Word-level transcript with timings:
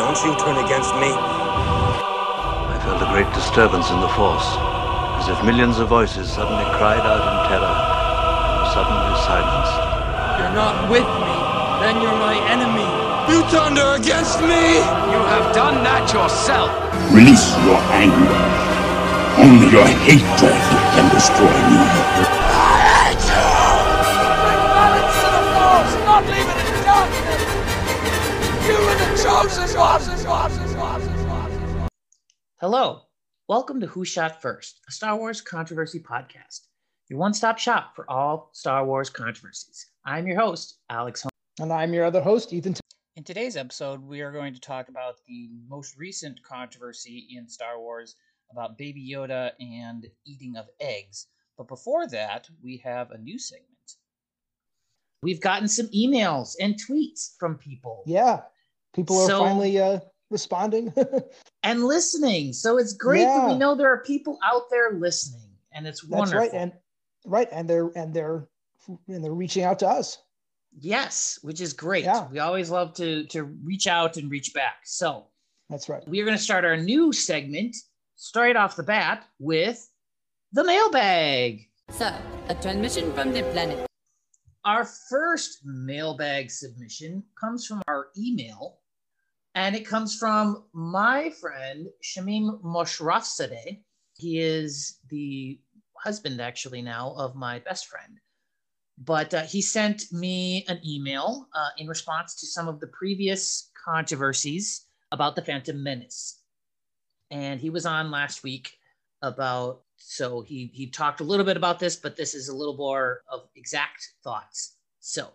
don't 0.00 0.16
you 0.24 0.32
turn 0.40 0.56
against 0.64 0.96
me. 0.96 1.12
I 1.12 2.80
felt 2.80 3.04
a 3.04 3.08
great 3.12 3.28
disturbance 3.36 3.92
in 3.92 4.00
the 4.00 4.08
force, 4.16 4.48
as 5.20 5.28
if 5.28 5.36
millions 5.44 5.76
of 5.76 5.92
voices 5.92 6.32
suddenly 6.32 6.64
cried 6.80 7.04
out 7.04 7.20
in 7.20 7.36
terror 7.52 7.68
and 7.68 8.64
were 8.64 8.70
suddenly 8.72 9.12
silenced. 9.28 9.76
You're 10.40 10.56
not 10.56 10.88
with 10.88 11.04
me, 11.04 11.36
then 11.84 12.00
you're 12.00 12.16
my 12.16 12.32
enemy. 12.48 12.88
You 13.28 13.44
thunder 13.52 14.00
against 14.00 14.40
me! 14.40 14.80
You 15.12 15.20
have 15.36 15.52
done 15.52 15.84
that 15.84 16.08
yourself. 16.08 16.72
Release 17.12 17.52
your 17.68 17.76
anger. 17.92 18.40
Only 19.36 19.68
your 19.68 19.84
hatred 20.08 20.56
can 20.96 21.12
destroy 21.12 21.52
me. 21.68 21.76
balance 24.80 25.16
to 25.20 25.28
the 25.28 25.44
force, 25.60 25.92
not 26.08 26.24
leave 26.24 26.48
it 26.48 26.58
in 26.72 26.76
darkness. 26.88 27.42
You 28.64 28.99
are 29.30 29.44
the 29.46 29.50
chosen 29.50 30.28
ones. 31.28 31.88
Hello, 32.60 33.02
welcome 33.48 33.78
to 33.80 33.86
Who 33.86 34.04
Shot 34.04 34.42
First, 34.42 34.80
a 34.88 34.92
Star 34.92 35.16
Wars 35.16 35.40
controversy 35.40 36.00
podcast, 36.00 36.66
your 37.08 37.20
one 37.20 37.32
stop 37.32 37.56
shop 37.56 37.94
for 37.94 38.10
all 38.10 38.50
Star 38.54 38.84
Wars 38.84 39.08
controversies. 39.08 39.86
I'm 40.04 40.26
your 40.26 40.38
host, 40.40 40.78
Alex 40.90 41.22
Holmes. 41.22 41.30
And 41.60 41.72
I'm 41.72 41.94
your 41.94 42.04
other 42.04 42.20
host, 42.20 42.52
Ethan. 42.52 42.74
T- 42.74 42.80
In 43.16 43.22
today's 43.22 43.56
episode, 43.56 44.02
we 44.02 44.20
are 44.20 44.32
going 44.32 44.52
to 44.52 44.60
talk 44.60 44.88
about 44.88 45.18
the 45.28 45.48
most 45.68 45.96
recent 45.96 46.42
controversy 46.42 47.28
in 47.36 47.46
Star 47.48 47.78
Wars 47.78 48.16
about 48.50 48.76
Baby 48.78 49.08
Yoda 49.14 49.52
and 49.60 50.06
eating 50.26 50.56
of 50.56 50.66
eggs. 50.80 51.28
But 51.56 51.68
before 51.68 52.08
that, 52.08 52.48
we 52.64 52.78
have 52.78 53.12
a 53.12 53.18
new 53.18 53.38
segment. 53.38 53.68
We've 55.22 55.40
gotten 55.40 55.68
some 55.68 55.86
emails 55.88 56.56
and 56.60 56.74
tweets 56.74 57.36
from 57.38 57.58
people 57.58 58.02
yeah, 58.06 58.40
people 58.94 59.18
are 59.20 59.26
So- 59.28 59.44
finally 59.44 59.78
uh, 59.80 60.00
responding. 60.30 60.92
and 61.62 61.84
listening. 61.84 62.52
So 62.52 62.78
it's 62.78 62.92
great 62.92 63.24
that 63.24 63.48
we 63.48 63.56
know 63.58 63.74
there 63.74 63.92
are 63.92 64.02
people 64.04 64.38
out 64.44 64.62
there 64.70 64.92
listening, 64.92 65.50
and 65.72 65.86
it's 65.86 66.04
wonderful. 66.04 66.40
That's 66.40 66.52
wonderful. 66.52 66.58
right, 66.58 66.62
and 66.62 66.72
right, 67.26 67.48
and 67.52 67.68
they're 67.68 67.90
and 67.96 68.14
they're 68.14 68.48
and 69.08 69.24
they're 69.24 69.32
reaching 69.32 69.64
out 69.64 69.78
to 69.80 69.88
us. 69.88 70.18
yes, 70.78 71.38
which 71.42 71.60
is 71.60 71.72
great. 71.72 72.04
Yeah. 72.04 72.26
We 72.30 72.38
always 72.38 72.70
love 72.70 72.94
to 72.94 73.24
to 73.26 73.44
reach 73.44 73.86
out 73.86 74.16
and 74.16 74.30
reach 74.30 74.54
back. 74.54 74.76
So 74.84 75.26
That's 75.68 75.88
right. 75.88 76.06
we 76.08 76.20
are 76.20 76.24
going 76.24 76.36
to 76.36 76.42
start 76.42 76.64
our 76.64 76.76
new 76.76 77.12
segment 77.12 77.76
straight 78.16 78.56
off 78.56 78.76
the 78.76 78.82
bat 78.82 79.26
with 79.38 79.88
the 80.52 80.64
mailbag. 80.64 81.66
So, 81.90 82.12
a 82.48 82.54
transmission 82.56 83.12
from 83.14 83.32
the 83.32 83.42
planet. 83.52 83.86
Our 84.64 84.84
first 84.84 85.60
mailbag 85.64 86.50
submission 86.50 87.22
comes 87.40 87.66
from 87.66 87.82
our 87.88 88.08
email, 88.18 88.78
and 89.54 89.74
it 89.74 89.86
comes 89.86 90.16
from 90.16 90.64
my 90.72 91.30
friend 91.30 91.88
Shamim 92.02 92.62
Moshrafzadeh. 92.62 93.80
He 94.16 94.38
is 94.38 94.98
the 95.08 95.60
husband, 95.96 96.40
actually, 96.40 96.82
now 96.82 97.14
of 97.16 97.34
my 97.34 97.58
best 97.60 97.86
friend. 97.86 98.18
But 98.98 99.32
uh, 99.32 99.42
he 99.42 99.62
sent 99.62 100.12
me 100.12 100.64
an 100.68 100.80
email 100.86 101.48
uh, 101.54 101.70
in 101.78 101.88
response 101.88 102.34
to 102.40 102.46
some 102.46 102.68
of 102.68 102.80
the 102.80 102.88
previous 102.88 103.70
controversies 103.84 104.86
about 105.10 105.36
the 105.36 105.42
Phantom 105.42 105.82
Menace. 105.82 106.40
And 107.30 107.60
he 107.60 107.70
was 107.70 107.86
on 107.86 108.10
last 108.10 108.42
week 108.42 108.72
about 109.22 109.82
so 109.96 110.40
he 110.40 110.70
he 110.72 110.86
talked 110.86 111.20
a 111.20 111.24
little 111.24 111.44
bit 111.44 111.56
about 111.56 111.78
this 111.78 111.96
but 111.96 112.16
this 112.16 112.34
is 112.34 112.48
a 112.48 112.56
little 112.56 112.76
more 112.76 113.22
of 113.30 113.42
exact 113.54 114.14
thoughts 114.24 114.76
so 114.98 115.30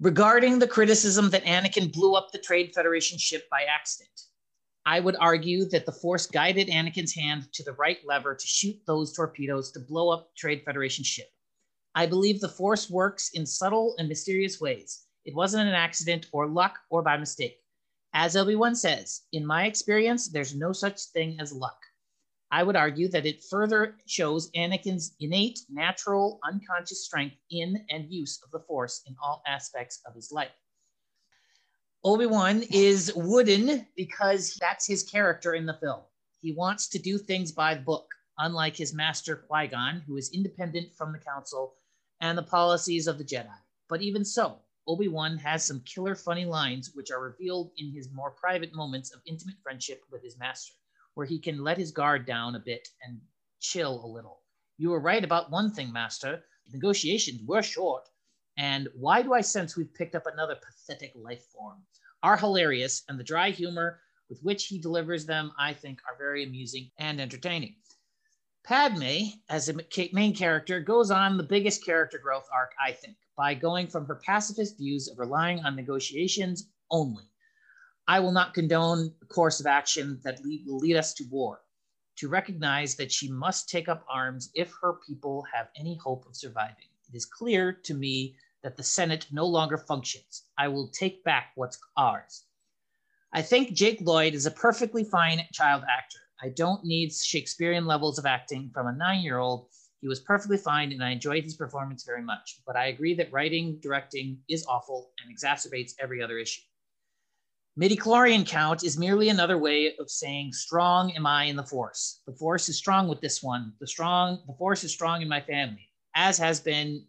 regarding 0.00 0.58
the 0.58 0.66
criticism 0.66 1.30
that 1.30 1.44
anakin 1.44 1.92
blew 1.92 2.14
up 2.14 2.30
the 2.32 2.38
trade 2.38 2.72
federation 2.74 3.16
ship 3.18 3.48
by 3.50 3.62
accident. 3.62 4.10
I 4.86 5.00
would 5.00 5.16
argue 5.18 5.64
that 5.66 5.86
the 5.86 5.92
force 5.92 6.26
guided 6.26 6.68
anakin's 6.68 7.14
hand 7.14 7.52
to 7.54 7.62
the 7.62 7.72
right 7.72 7.98
lever 8.04 8.34
to 8.34 8.46
shoot 8.46 8.76
those 8.86 9.14
torpedoes 9.14 9.70
to 9.72 9.80
blow 9.80 10.10
up 10.10 10.34
trade 10.36 10.62
federation 10.64 11.04
ship. 11.04 11.28
I 11.94 12.06
believe 12.06 12.40
the 12.40 12.48
force 12.48 12.90
works 12.90 13.30
in 13.34 13.46
subtle 13.46 13.94
and 13.98 14.08
mysterious 14.08 14.60
ways. 14.60 15.04
It 15.24 15.34
wasn't 15.34 15.68
an 15.68 15.74
accident 15.74 16.26
or 16.32 16.48
luck 16.48 16.78
or 16.90 17.02
by 17.02 17.16
mistake. 17.16 17.60
As 18.12 18.36
obi-wan 18.36 18.74
says 18.74 19.22
in 19.32 19.46
my 19.46 19.66
experience 19.66 20.28
there's 20.28 20.54
no 20.54 20.72
such 20.72 21.00
thing 21.12 21.38
as 21.40 21.52
luck 21.52 21.78
I 22.54 22.62
would 22.62 22.76
argue 22.76 23.08
that 23.08 23.26
it 23.26 23.42
further 23.42 23.96
shows 24.06 24.48
Anakin's 24.52 25.16
innate, 25.18 25.58
natural, 25.68 26.38
unconscious 26.44 27.04
strength 27.04 27.34
in 27.50 27.84
and 27.90 28.08
use 28.08 28.40
of 28.44 28.52
the 28.52 28.60
Force 28.60 29.02
in 29.08 29.16
all 29.20 29.42
aspects 29.44 30.00
of 30.06 30.14
his 30.14 30.30
life. 30.30 30.54
Obi 32.04 32.26
Wan 32.26 32.62
is 32.70 33.12
wooden 33.16 33.84
because 33.96 34.54
that's 34.60 34.86
his 34.86 35.02
character 35.02 35.54
in 35.54 35.66
the 35.66 35.78
film. 35.82 36.02
He 36.38 36.52
wants 36.52 36.86
to 36.90 36.98
do 37.00 37.18
things 37.18 37.50
by 37.50 37.74
the 37.74 37.80
book, 37.80 38.06
unlike 38.38 38.76
his 38.76 38.94
master 38.94 39.34
Qui 39.34 39.66
Gon, 39.66 40.04
who 40.06 40.16
is 40.16 40.30
independent 40.30 40.94
from 40.94 41.12
the 41.12 41.18
Council 41.18 41.74
and 42.20 42.38
the 42.38 42.42
policies 42.44 43.08
of 43.08 43.18
the 43.18 43.24
Jedi. 43.24 43.58
But 43.88 44.00
even 44.00 44.24
so, 44.24 44.60
Obi 44.86 45.08
Wan 45.08 45.38
has 45.38 45.64
some 45.64 45.80
killer 45.80 46.14
funny 46.14 46.44
lines 46.44 46.92
which 46.94 47.10
are 47.10 47.20
revealed 47.20 47.72
in 47.78 47.90
his 47.90 48.12
more 48.12 48.30
private 48.30 48.72
moments 48.72 49.12
of 49.12 49.22
intimate 49.26 49.56
friendship 49.60 50.04
with 50.12 50.22
his 50.22 50.38
master 50.38 50.74
where 51.14 51.26
he 51.26 51.38
can 51.38 51.62
let 51.62 51.78
his 51.78 51.92
guard 51.92 52.26
down 52.26 52.54
a 52.54 52.60
bit 52.60 52.88
and 53.02 53.20
chill 53.60 54.04
a 54.04 54.06
little. 54.06 54.40
You 54.76 54.90
were 54.90 55.00
right 55.00 55.24
about 55.24 55.50
one 55.50 55.72
thing, 55.72 55.92
Master. 55.92 56.44
Negotiations 56.72 57.40
were 57.46 57.62
short. 57.62 58.08
And 58.56 58.88
why 58.94 59.22
do 59.22 59.32
I 59.32 59.40
sense 59.40 59.76
we've 59.76 59.94
picked 59.94 60.14
up 60.14 60.26
another 60.26 60.56
pathetic 60.56 61.12
life 61.14 61.44
form? 61.46 61.82
Are 62.22 62.36
hilarious, 62.36 63.02
and 63.08 63.18
the 63.18 63.24
dry 63.24 63.50
humor 63.50 64.00
with 64.28 64.42
which 64.42 64.66
he 64.66 64.78
delivers 64.78 65.26
them, 65.26 65.52
I 65.58 65.74
think, 65.74 66.00
are 66.08 66.16
very 66.16 66.44
amusing 66.44 66.90
and 66.98 67.20
entertaining. 67.20 67.76
Padme, 68.64 69.38
as 69.48 69.68
a 69.68 69.74
main 70.12 70.34
character, 70.34 70.80
goes 70.80 71.10
on 71.10 71.36
the 71.36 71.42
biggest 71.42 71.84
character 71.84 72.18
growth 72.18 72.48
arc, 72.52 72.72
I 72.82 72.92
think, 72.92 73.16
by 73.36 73.54
going 73.54 73.88
from 73.88 74.06
her 74.06 74.16
pacifist 74.16 74.78
views 74.78 75.08
of 75.08 75.18
relying 75.18 75.60
on 75.60 75.76
negotiations 75.76 76.68
only 76.90 77.24
I 78.06 78.20
will 78.20 78.32
not 78.32 78.52
condone 78.52 79.14
a 79.22 79.26
course 79.26 79.60
of 79.60 79.66
action 79.66 80.20
that 80.24 80.44
lead, 80.44 80.66
will 80.66 80.78
lead 80.78 80.96
us 80.96 81.14
to 81.14 81.24
war, 81.30 81.62
to 82.16 82.28
recognize 82.28 82.96
that 82.96 83.10
she 83.10 83.30
must 83.30 83.70
take 83.70 83.88
up 83.88 84.04
arms 84.10 84.50
if 84.54 84.72
her 84.82 84.98
people 85.06 85.42
have 85.54 85.68
any 85.74 85.96
hope 85.96 86.26
of 86.26 86.36
surviving. 86.36 86.88
It 87.08 87.16
is 87.16 87.24
clear 87.24 87.72
to 87.72 87.94
me 87.94 88.36
that 88.62 88.76
the 88.76 88.82
Senate 88.82 89.26
no 89.30 89.46
longer 89.46 89.78
functions. 89.78 90.44
I 90.58 90.68
will 90.68 90.88
take 90.88 91.24
back 91.24 91.52
what's 91.54 91.78
ours. 91.96 92.44
I 93.32 93.40
think 93.40 93.72
Jake 93.72 94.00
Lloyd 94.02 94.34
is 94.34 94.46
a 94.46 94.50
perfectly 94.50 95.04
fine 95.04 95.46
child 95.52 95.82
actor. 95.90 96.18
I 96.42 96.50
don't 96.50 96.84
need 96.84 97.12
Shakespearean 97.12 97.86
levels 97.86 98.18
of 98.18 98.26
acting 98.26 98.70
from 98.74 98.86
a 98.86 98.92
nine 98.92 99.22
year 99.22 99.38
old. 99.38 99.68
He 100.00 100.08
was 100.08 100.20
perfectly 100.20 100.58
fine 100.58 100.92
and 100.92 101.02
I 101.02 101.10
enjoyed 101.10 101.44
his 101.44 101.56
performance 101.56 102.04
very 102.04 102.22
much. 102.22 102.60
But 102.66 102.76
I 102.76 102.88
agree 102.88 103.14
that 103.14 103.32
writing, 103.32 103.78
directing 103.80 104.38
is 104.48 104.66
awful 104.66 105.10
and 105.22 105.34
exacerbates 105.34 105.92
every 105.98 106.22
other 106.22 106.38
issue. 106.38 106.62
Midichlorian 107.76 108.46
count 108.46 108.84
is 108.84 108.96
merely 108.96 109.30
another 109.30 109.58
way 109.58 109.96
of 109.98 110.08
saying 110.08 110.52
strong 110.52 111.10
am 111.16 111.26
I 111.26 111.44
in 111.44 111.56
the 111.56 111.64
force. 111.64 112.20
The 112.24 112.32
force 112.32 112.68
is 112.68 112.78
strong 112.78 113.08
with 113.08 113.20
this 113.20 113.42
one. 113.42 113.72
The 113.80 113.86
strong 113.88 114.44
the 114.46 114.54
force 114.54 114.84
is 114.84 114.92
strong 114.92 115.22
in 115.22 115.28
my 115.28 115.40
family, 115.40 115.90
as 116.14 116.38
has 116.38 116.60
been 116.60 117.04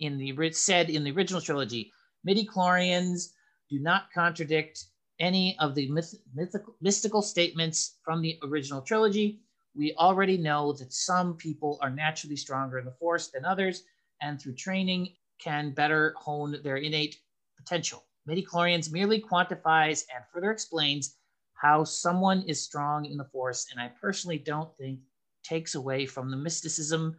in 0.00 0.18
the 0.18 0.50
said 0.50 0.90
in 0.90 1.04
the 1.04 1.12
original 1.12 1.40
trilogy. 1.40 1.92
Midichlorians 2.28 3.28
do 3.70 3.78
not 3.78 4.10
contradict 4.12 4.86
any 5.20 5.56
of 5.60 5.76
the 5.76 5.88
myth, 5.88 6.16
mythical, 6.34 6.74
mystical 6.80 7.22
statements 7.22 7.98
from 8.02 8.20
the 8.20 8.40
original 8.42 8.82
trilogy. 8.82 9.40
We 9.76 9.94
already 9.98 10.36
know 10.36 10.72
that 10.72 10.92
some 10.92 11.36
people 11.36 11.78
are 11.80 11.90
naturally 11.90 12.36
stronger 12.36 12.80
in 12.80 12.86
the 12.86 12.96
force 12.98 13.28
than 13.28 13.44
others, 13.44 13.84
and 14.20 14.42
through 14.42 14.56
training 14.56 15.14
can 15.40 15.70
better 15.70 16.12
hone 16.16 16.56
their 16.64 16.78
innate 16.78 17.20
potential. 17.56 18.05
Midichlorians 18.28 18.90
merely 18.90 19.20
quantifies 19.20 20.04
and 20.14 20.24
further 20.32 20.50
explains 20.50 21.16
how 21.54 21.84
someone 21.84 22.42
is 22.42 22.62
strong 22.62 23.06
in 23.06 23.16
the 23.16 23.24
Force, 23.24 23.68
and 23.70 23.80
I 23.80 23.88
personally 24.00 24.38
don't 24.38 24.76
think 24.76 25.00
takes 25.42 25.74
away 25.74 26.06
from 26.06 26.30
the 26.30 26.36
mysticism, 26.36 27.16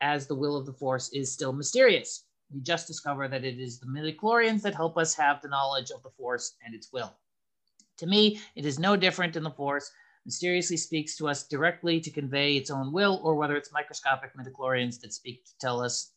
as 0.00 0.26
the 0.26 0.34
will 0.34 0.56
of 0.56 0.66
the 0.66 0.72
Force 0.72 1.10
is 1.12 1.32
still 1.32 1.52
mysterious. 1.52 2.24
We 2.52 2.60
just 2.60 2.86
discover 2.86 3.28
that 3.28 3.44
it 3.44 3.58
is 3.60 3.78
the 3.78 3.86
midichlorians 3.86 4.62
that 4.62 4.74
help 4.74 4.98
us 4.98 5.14
have 5.14 5.40
the 5.40 5.48
knowledge 5.48 5.90
of 5.90 6.02
the 6.02 6.10
Force 6.10 6.56
and 6.64 6.74
its 6.74 6.92
will. 6.92 7.14
To 7.98 8.06
me, 8.06 8.40
it 8.56 8.66
is 8.66 8.78
no 8.78 8.96
different 8.96 9.36
in 9.36 9.42
the 9.44 9.50
Force. 9.50 9.90
Mysteriously 10.26 10.76
speaks 10.76 11.16
to 11.16 11.28
us 11.28 11.46
directly 11.46 12.00
to 12.00 12.10
convey 12.10 12.56
its 12.56 12.70
own 12.70 12.92
will, 12.92 13.20
or 13.22 13.36
whether 13.36 13.56
it's 13.56 13.72
microscopic 13.72 14.36
midichlorians 14.36 15.00
that 15.00 15.12
speak 15.12 15.44
to 15.44 15.52
tell 15.60 15.80
us 15.80 16.10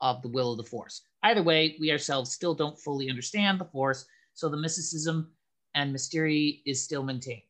of 0.00 0.20
the 0.22 0.28
will 0.28 0.50
of 0.50 0.58
the 0.58 0.64
Force. 0.64 1.02
Either 1.22 1.42
way, 1.42 1.76
we 1.80 1.92
ourselves 1.92 2.32
still 2.32 2.54
don't 2.54 2.78
fully 2.78 3.08
understand 3.08 3.60
the 3.60 3.64
Force, 3.64 4.06
so 4.34 4.48
the 4.48 4.56
mysticism 4.56 5.30
and 5.74 5.92
mystery 5.92 6.62
is 6.66 6.82
still 6.82 7.02
maintained. 7.02 7.42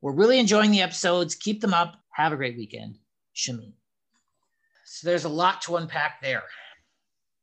We're 0.00 0.12
really 0.12 0.38
enjoying 0.38 0.70
the 0.70 0.82
episodes. 0.82 1.34
Keep 1.34 1.60
them 1.60 1.74
up. 1.74 1.96
Have 2.10 2.32
a 2.32 2.36
great 2.36 2.56
weekend. 2.56 2.98
Shami. 3.34 3.72
So 4.84 5.08
there's 5.08 5.24
a 5.24 5.28
lot 5.28 5.62
to 5.62 5.76
unpack 5.76 6.20
there. 6.20 6.42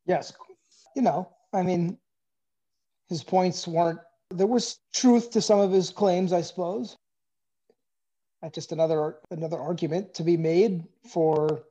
Yes, 0.06 0.34
you 0.96 1.02
know, 1.02 1.30
I 1.54 1.62
mean, 1.62 1.98
his 3.08 3.24
points 3.24 3.68
weren't. 3.68 4.00
There 4.32 4.48
was 4.48 4.80
truth 4.94 5.32
to 5.32 5.42
some 5.42 5.60
of 5.60 5.72
his 5.72 5.90
claims, 5.90 6.34
I 6.34 6.42
suppose. 6.42 6.96
That's 8.42 8.56
just 8.56 8.72
another 8.72 9.18
another 9.32 9.60
argument 9.60 10.14
to 10.16 10.24
be 10.24 10.38
made 10.38 10.84
for 11.12 11.64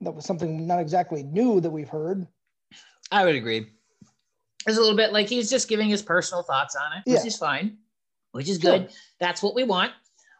that 0.00 0.12
was 0.12 0.24
something 0.24 0.66
not 0.66 0.80
exactly 0.80 1.22
new 1.22 1.60
that 1.60 1.70
we've 1.70 1.88
heard. 1.88 2.26
I 3.10 3.24
would 3.24 3.34
agree. 3.34 3.66
It's 4.66 4.76
a 4.78 4.80
little 4.80 4.96
bit 4.96 5.12
like 5.12 5.28
he's 5.28 5.50
just 5.50 5.68
giving 5.68 5.88
his 5.88 6.02
personal 6.02 6.42
thoughts 6.42 6.74
on 6.74 6.92
it, 6.98 7.02
which 7.10 7.20
Yeah. 7.20 7.26
is 7.26 7.36
fine, 7.36 7.78
which 8.32 8.48
is 8.48 8.58
Sure. 8.60 8.78
good. 8.78 8.92
That's 9.20 9.42
what 9.42 9.54
we 9.54 9.64
want. 9.64 9.92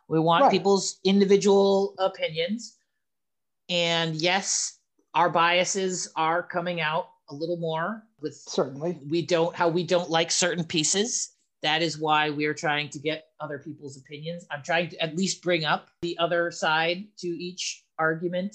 We 0.08 0.18
want 0.18 0.42
Right. 0.44 0.50
people's 0.50 0.98
individual 1.04 1.94
opinions. 1.98 2.78
And 3.68 4.16
yes, 4.16 4.78
our 5.14 5.30
biases 5.30 6.10
are 6.16 6.42
coming 6.42 6.80
out 6.80 7.08
a 7.28 7.34
little 7.34 7.56
more 7.56 8.06
with 8.20 8.34
Certainly. 8.36 9.00
we 9.08 9.22
don't 9.22 9.54
how 9.54 9.68
we 9.68 9.82
don't 9.84 10.10
like 10.10 10.30
certain 10.30 10.64
pieces. 10.64 11.30
That 11.62 11.80
is 11.80 11.96
why 11.98 12.28
we're 12.28 12.52
trying 12.54 12.90
to 12.90 12.98
get 12.98 13.28
other 13.40 13.58
people's 13.58 13.96
opinions. 13.96 14.44
I'm 14.50 14.62
trying 14.62 14.90
to 14.90 15.02
at 15.02 15.16
least 15.16 15.42
bring 15.42 15.64
up 15.64 15.88
the 16.02 16.16
other 16.18 16.50
side 16.50 17.06
to 17.18 17.28
each 17.28 17.84
argument. 17.98 18.54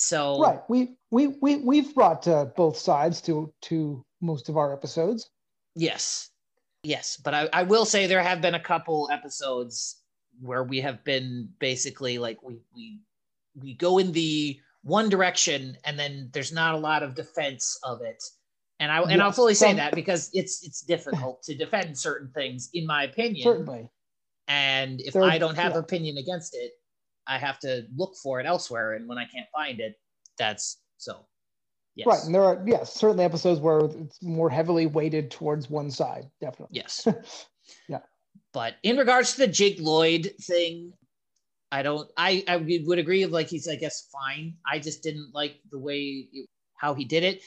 So 0.00 0.40
Right. 0.40 0.60
We 0.68 0.96
we 1.10 1.28
we 1.40 1.56
we've 1.56 1.94
brought 1.94 2.26
uh, 2.26 2.46
both 2.56 2.76
sides 2.76 3.20
to 3.22 3.52
to 3.62 4.04
most 4.20 4.48
of 4.48 4.56
our 4.56 4.72
episodes. 4.72 5.30
Yes. 5.74 6.30
Yes. 6.82 7.16
But 7.22 7.34
I, 7.34 7.48
I 7.52 7.62
will 7.62 7.84
say 7.84 8.06
there 8.06 8.22
have 8.22 8.40
been 8.40 8.54
a 8.54 8.60
couple 8.60 9.08
episodes 9.12 10.02
where 10.40 10.64
we 10.64 10.80
have 10.80 11.04
been 11.04 11.48
basically 11.58 12.18
like 12.18 12.42
we 12.42 12.58
we 12.74 13.00
we 13.54 13.74
go 13.74 13.98
in 13.98 14.12
the 14.12 14.58
one 14.82 15.08
direction 15.10 15.76
and 15.84 15.98
then 15.98 16.30
there's 16.32 16.52
not 16.52 16.74
a 16.74 16.78
lot 16.78 17.02
of 17.02 17.14
defense 17.14 17.78
of 17.82 18.00
it. 18.00 18.22
And 18.78 18.90
I 18.90 19.02
and 19.02 19.22
I'll 19.22 19.32
fully 19.32 19.54
say 19.54 19.68
some- 19.68 19.76
that 19.76 19.94
because 19.94 20.30
it's 20.32 20.64
it's 20.64 20.80
difficult 20.80 21.42
to 21.44 21.54
defend 21.54 21.98
certain 21.98 22.30
things 22.32 22.70
in 22.72 22.86
my 22.86 23.04
opinion. 23.04 23.44
Certainly. 23.44 23.90
And 24.48 25.00
if 25.02 25.12
There- 25.12 25.22
I 25.22 25.38
don't 25.38 25.56
have 25.56 25.72
yeah. 25.72 25.78
opinion 25.78 26.16
against 26.16 26.54
it, 26.56 26.72
I 27.30 27.38
have 27.38 27.58
to 27.60 27.86
look 27.96 28.14
for 28.22 28.40
it 28.40 28.46
elsewhere. 28.46 28.94
And 28.94 29.08
when 29.08 29.18
I 29.18 29.24
can't 29.24 29.46
find 29.54 29.80
it, 29.80 29.94
that's 30.38 30.78
so. 30.98 31.24
Yes. 31.96 32.06
Right. 32.06 32.20
And 32.24 32.34
there 32.34 32.42
are 32.42 32.62
yes, 32.66 32.92
certainly 32.94 33.24
episodes 33.24 33.60
where 33.60 33.80
it's 33.80 34.22
more 34.22 34.50
heavily 34.50 34.86
weighted 34.86 35.30
towards 35.30 35.70
one 35.70 35.90
side. 35.90 36.26
Definitely. 36.40 36.76
Yes. 36.76 37.06
Yeah. 37.88 38.00
But 38.52 38.74
in 38.82 38.96
regards 38.96 39.32
to 39.34 39.38
the 39.38 39.46
Jake 39.46 39.78
Lloyd 39.80 40.32
thing, 40.40 40.92
I 41.70 41.82
don't. 41.82 42.10
I 42.16 42.42
I 42.48 42.56
would 42.56 42.98
agree. 42.98 43.24
Like 43.26 43.48
he's, 43.48 43.68
I 43.68 43.76
guess, 43.76 44.08
fine. 44.10 44.54
I 44.66 44.80
just 44.80 45.04
didn't 45.04 45.30
like 45.32 45.54
the 45.70 45.78
way 45.78 46.26
how 46.74 46.94
he 46.94 47.04
did 47.04 47.22
it. 47.22 47.42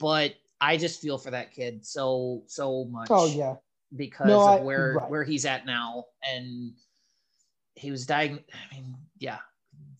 But 0.00 0.34
I 0.60 0.76
just 0.78 1.00
feel 1.00 1.16
for 1.16 1.30
that 1.30 1.52
kid 1.52 1.86
so 1.86 2.42
so 2.48 2.86
much. 2.90 3.06
Oh 3.10 3.26
yeah. 3.28 3.54
because 3.94 4.26
No, 4.26 4.40
of 4.40 4.60
I- 4.60 4.64
where 4.64 4.94
right. 4.98 5.10
where 5.10 5.22
he's 5.22 5.44
at 5.46 5.64
now, 5.64 6.06
and 6.28 6.72
he 7.78 7.90
was 7.90 8.06
diagnosed. 8.06 8.44
I 8.52 8.74
mean, 8.74 8.96
yeah, 9.18 9.38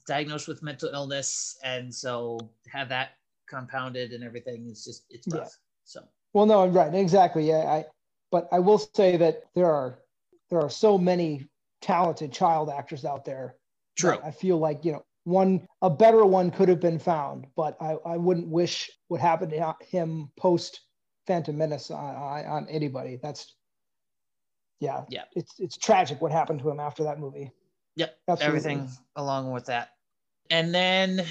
diagnosed 0.06 0.48
with 0.48 0.62
mental 0.62 0.90
illness, 0.92 1.58
and 1.62 1.94
so 1.94 2.38
have 2.70 2.88
that 2.88 3.10
compounded 3.48 4.12
and 4.12 4.22
everything 4.22 4.68
is 4.68 4.84
just 4.84 5.04
it's 5.10 5.26
Yeah. 5.26 5.46
So 5.84 6.02
Well, 6.34 6.46
no, 6.46 6.62
I'm 6.62 6.72
right, 6.72 6.94
exactly. 6.94 7.48
Yeah, 7.48 7.64
I. 7.64 7.84
But 8.30 8.46
I 8.52 8.58
will 8.58 8.78
say 8.78 9.16
that 9.16 9.44
there 9.54 9.72
are 9.72 10.00
there 10.50 10.60
are 10.60 10.70
so 10.70 10.98
many 10.98 11.48
talented 11.80 12.32
child 12.32 12.68
actors 12.68 13.04
out 13.04 13.24
there. 13.24 13.56
True. 13.96 14.18
I 14.22 14.30
feel 14.30 14.58
like 14.58 14.84
you 14.84 14.92
know 14.92 15.04
one 15.24 15.66
a 15.82 15.88
better 15.88 16.24
one 16.24 16.50
could 16.50 16.68
have 16.68 16.80
been 16.80 16.98
found, 16.98 17.46
but 17.56 17.76
I 17.80 17.92
I 18.04 18.16
wouldn't 18.16 18.48
wish 18.48 18.90
what 19.08 19.20
happened 19.20 19.52
to 19.52 19.76
him 19.80 20.30
post 20.36 20.80
Phantom 21.26 21.56
Menace 21.56 21.90
on, 21.90 22.14
on 22.16 22.44
on 22.46 22.68
anybody. 22.68 23.18
That's 23.22 23.54
yeah, 24.80 25.04
Yeah. 25.08 25.24
It's 25.34 25.54
it's 25.58 25.76
tragic 25.76 26.20
what 26.20 26.32
happened 26.32 26.60
to 26.60 26.70
him 26.70 26.80
after 26.80 27.04
that 27.04 27.18
movie. 27.18 27.50
Yep. 27.98 28.16
Absolutely. 28.28 28.46
Everything 28.46 28.88
along 29.16 29.50
with 29.50 29.66
that. 29.66 29.90
And 30.50 30.72
then 30.72 31.24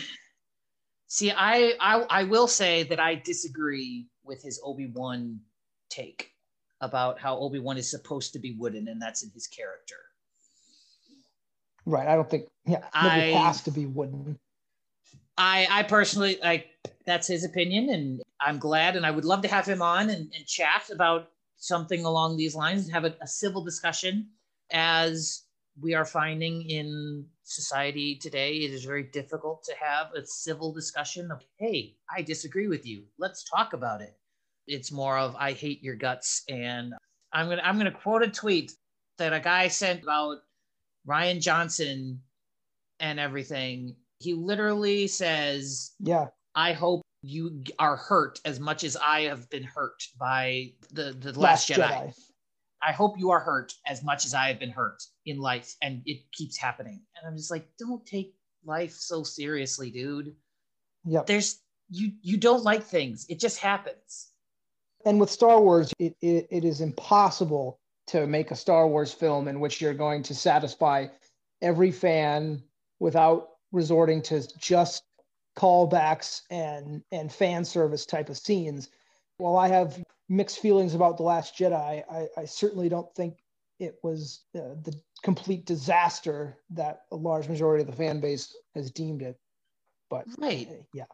see, 1.08 1.32
I 1.32 1.74
I 1.80 2.06
I 2.10 2.24
will 2.24 2.48
say 2.48 2.84
that 2.84 3.00
I 3.00 3.16
disagree 3.16 4.08
with 4.26 4.44
his 4.44 4.60
Obi-Wan 4.64 5.40
take 5.90 6.34
about 6.82 7.20
how 7.20 7.38
Obi-Wan 7.38 7.78
is 7.78 7.90
supposed 7.90 8.34
to 8.34 8.40
be 8.40 8.52
wooden 8.52 8.90
and 8.90 9.02
that's 9.02 9.24
in 9.24 9.32
his 9.32 9.48
character. 9.48 9.96
Right. 11.86 12.08
I 12.08 12.16
don't 12.16 12.30
think 12.30 12.48
yeah, 12.66 12.84
I- 12.94 13.32
has 13.46 13.62
to 13.64 13.72
be 13.72 13.86
wooden. 13.86 14.38
I 15.38 15.68
I 15.70 15.84
personally 15.84 16.38
like 16.44 16.68
that's 17.06 17.28
his 17.28 17.46
opinion 17.46 17.90
and 17.92 18.22
I'm 18.42 18.60
glad 18.60 18.98
and 18.98 19.06
I 19.06 19.12
would 19.12 19.24
love 19.24 19.42
to 19.44 19.48
have 19.48 19.66
him 19.66 19.82
on 19.82 20.10
and, 20.10 20.30
and 20.36 20.46
chat 20.46 20.90
about 20.92 21.30
something 21.56 22.04
along 22.04 22.36
these 22.36 22.56
lines 22.56 22.84
and 22.84 22.94
have 22.94 23.06
a, 23.06 23.16
a 23.22 23.28
civil 23.28 23.64
discussion 23.64 24.28
as 24.72 25.47
we 25.82 25.94
are 25.94 26.06
finding 26.06 26.64
in 26.70 27.26
society 27.44 28.16
today 28.16 28.58
it 28.58 28.72
is 28.72 28.84
very 28.84 29.04
difficult 29.04 29.64
to 29.64 29.74
have 29.80 30.08
a 30.16 30.26
civil 30.26 30.74
discussion 30.74 31.32
of 31.32 31.42
hey 31.58 31.96
i 32.16 32.22
disagree 32.22 32.68
with 32.68 32.86
you. 32.86 33.04
Let's 33.18 33.44
talk 33.44 33.74
about 33.74 34.02
it. 34.02 34.18
It's 34.68 34.92
more 34.92 35.18
of 35.18 35.36
i 35.36 35.54
hate 35.54 35.82
your 35.84 35.96
guts. 35.96 36.44
And 36.50 36.94
i'm 37.34 37.48
gonna 37.50 37.62
i'm 37.64 37.78
gonna 37.78 37.92
quote 37.92 38.24
a 38.24 38.30
tweet 38.30 38.74
that 39.18 39.34
a 39.34 39.40
guy 39.40 39.68
sent 39.68 40.04
about 40.04 40.38
Rian 41.08 41.42
Johnson 41.42 42.22
and 43.00 43.20
everything. 43.20 43.96
He 44.20 44.34
literally 44.34 45.08
says 45.08 45.92
Yeah. 46.00 46.28
i 46.56 46.74
hope 46.74 47.02
you 47.24 47.64
are 47.80 47.96
hurt 47.96 48.40
as 48.46 48.60
much 48.60 48.84
as 48.84 48.96
i 48.98 49.22
have 49.22 49.50
been 49.50 49.64
hurt 49.64 50.04
by 50.20 50.72
the 50.92 51.14
the 51.14 51.40
last, 51.40 51.70
jedi. 51.70 52.14
I 52.82 52.92
hope 52.92 53.18
you 53.18 53.32
are 53.32 53.40
hurt 53.40 53.74
as 53.86 54.04
much 54.04 54.26
as 54.26 54.34
I 54.34 54.48
have 54.48 54.60
been 54.60 54.70
hurt 54.70 55.04
in 55.26 55.40
life 55.40 55.76
and 55.82 56.02
it 56.06 56.20
keeps 56.32 56.58
happening. 56.58 57.02
And 57.16 57.28
I'm 57.28 57.36
just 57.36 57.52
like, 57.52 57.68
don't 57.80 58.06
take 58.06 58.36
life 58.66 58.94
so 58.94 59.24
seriously, 59.24 59.90
dude. 59.90 60.36
Yeah. 61.06 61.22
There's 61.26 61.62
you 61.90 62.12
you 62.22 62.38
don't 62.38 62.64
like 62.64 62.84
things. 62.84 63.26
It 63.30 63.40
just 63.40 63.60
happens. 63.60 64.32
and 65.06 65.20
with 65.20 65.30
Star 65.30 65.62
Wars, 65.62 65.92
it, 66.00 66.16
it, 66.22 66.48
it 66.52 66.66
is 66.66 66.82
impossible 66.82 67.80
to 68.08 68.28
make 68.28 68.52
a 68.52 68.56
Star 68.56 68.88
Wars 68.88 69.14
film 69.14 69.48
in 69.48 69.60
which 69.60 69.82
you're 69.82 69.94
going 69.94 70.24
to 70.24 70.36
satisfy 70.36 71.08
every 71.62 71.92
fan 71.92 72.62
without 73.00 73.50
resorting 73.72 74.22
to 74.24 74.46
just 74.58 75.04
callbacks 75.58 76.42
and 76.52 77.02
and 77.12 77.32
fan 77.32 77.66
service 77.66 78.06
type 78.06 78.30
of 78.30 78.38
scenes. 78.38 78.90
While 79.38 79.56
I 79.56 79.68
have 79.70 80.04
mixed 80.30 80.60
feelings 80.60 80.94
about 80.94 81.18
the 81.18 81.24
Last 81.24 81.56
Jedi, 81.58 82.04
I, 82.12 82.28
I 82.38 82.46
certainly 82.46 82.90
don't 82.90 83.14
think 83.16 83.38
it 83.80 83.98
was 84.04 84.42
uh, 84.56 84.76
the 84.84 84.94
complete 85.24 85.66
disaster 85.66 86.58
that 86.72 87.02
a 87.12 87.16
large 87.16 87.48
majority 87.48 87.82
of 87.82 87.88
the 87.88 87.96
fan 87.96 88.20
base 88.20 88.56
has 88.76 88.92
deemed 88.92 89.22
it. 89.22 89.40
But 90.10 90.26
Right. 90.38 90.68
uh, 90.70 90.84
yeah, 90.94 91.06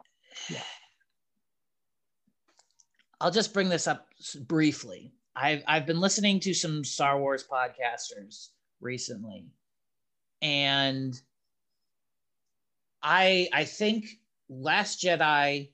I'll 3.20 3.32
just 3.32 3.54
bring 3.54 3.70
this 3.70 3.88
up 3.88 4.08
briefly. 4.42 5.14
I've 5.36 5.64
I've 5.68 5.86
been 5.86 6.00
listening 6.00 6.40
to 6.42 6.54
some 6.54 6.84
Star 6.84 7.20
Wars 7.20 7.44
podcasters 7.44 8.50
recently, 8.82 9.48
and 10.42 11.20
I 13.02 13.50
I 13.52 13.64
think 13.66 14.20
Last 14.50 15.02
Jedi 15.02 15.70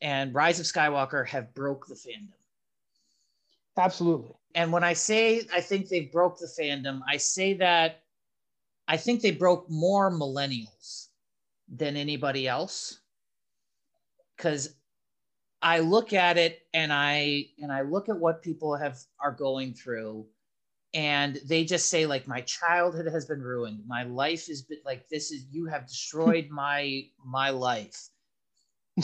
and 0.00 0.34
Rise 0.34 0.60
of 0.60 0.66
Skywalker 0.66 1.26
have 1.28 1.54
broke 1.54 1.86
the 1.86 1.94
fandom. 1.94 2.39
Absolutely. 3.80 4.34
And 4.54 4.72
when 4.72 4.84
I 4.84 4.92
say 4.92 5.42
I 5.52 5.60
think 5.60 5.88
they 5.88 6.02
broke 6.02 6.38
the 6.38 6.46
fandom, 6.46 7.00
I 7.08 7.16
say 7.16 7.54
that 7.54 8.02
I 8.88 8.96
think 8.96 9.22
they 9.22 9.30
broke 9.30 9.70
more 9.70 10.10
millennials 10.10 11.08
than 11.68 11.96
anybody 11.96 12.48
else. 12.48 13.00
Cause 14.38 14.74
I 15.62 15.80
look 15.80 16.12
at 16.12 16.38
it 16.38 16.62
and 16.72 16.92
I 16.92 17.46
and 17.60 17.70
I 17.70 17.82
look 17.82 18.08
at 18.08 18.18
what 18.18 18.42
people 18.42 18.74
have 18.76 18.98
are 19.22 19.32
going 19.32 19.74
through 19.74 20.26
and 20.94 21.38
they 21.44 21.64
just 21.64 21.88
say 21.88 22.06
like 22.06 22.26
my 22.26 22.40
childhood 22.40 23.06
has 23.06 23.26
been 23.26 23.42
ruined. 23.42 23.82
My 23.86 24.02
life 24.04 24.48
is 24.48 24.62
been 24.62 24.78
like 24.84 25.08
this 25.08 25.30
is 25.30 25.44
you 25.50 25.66
have 25.66 25.86
destroyed 25.86 26.48
my 26.50 27.04
my 27.24 27.50
life. 27.50 28.08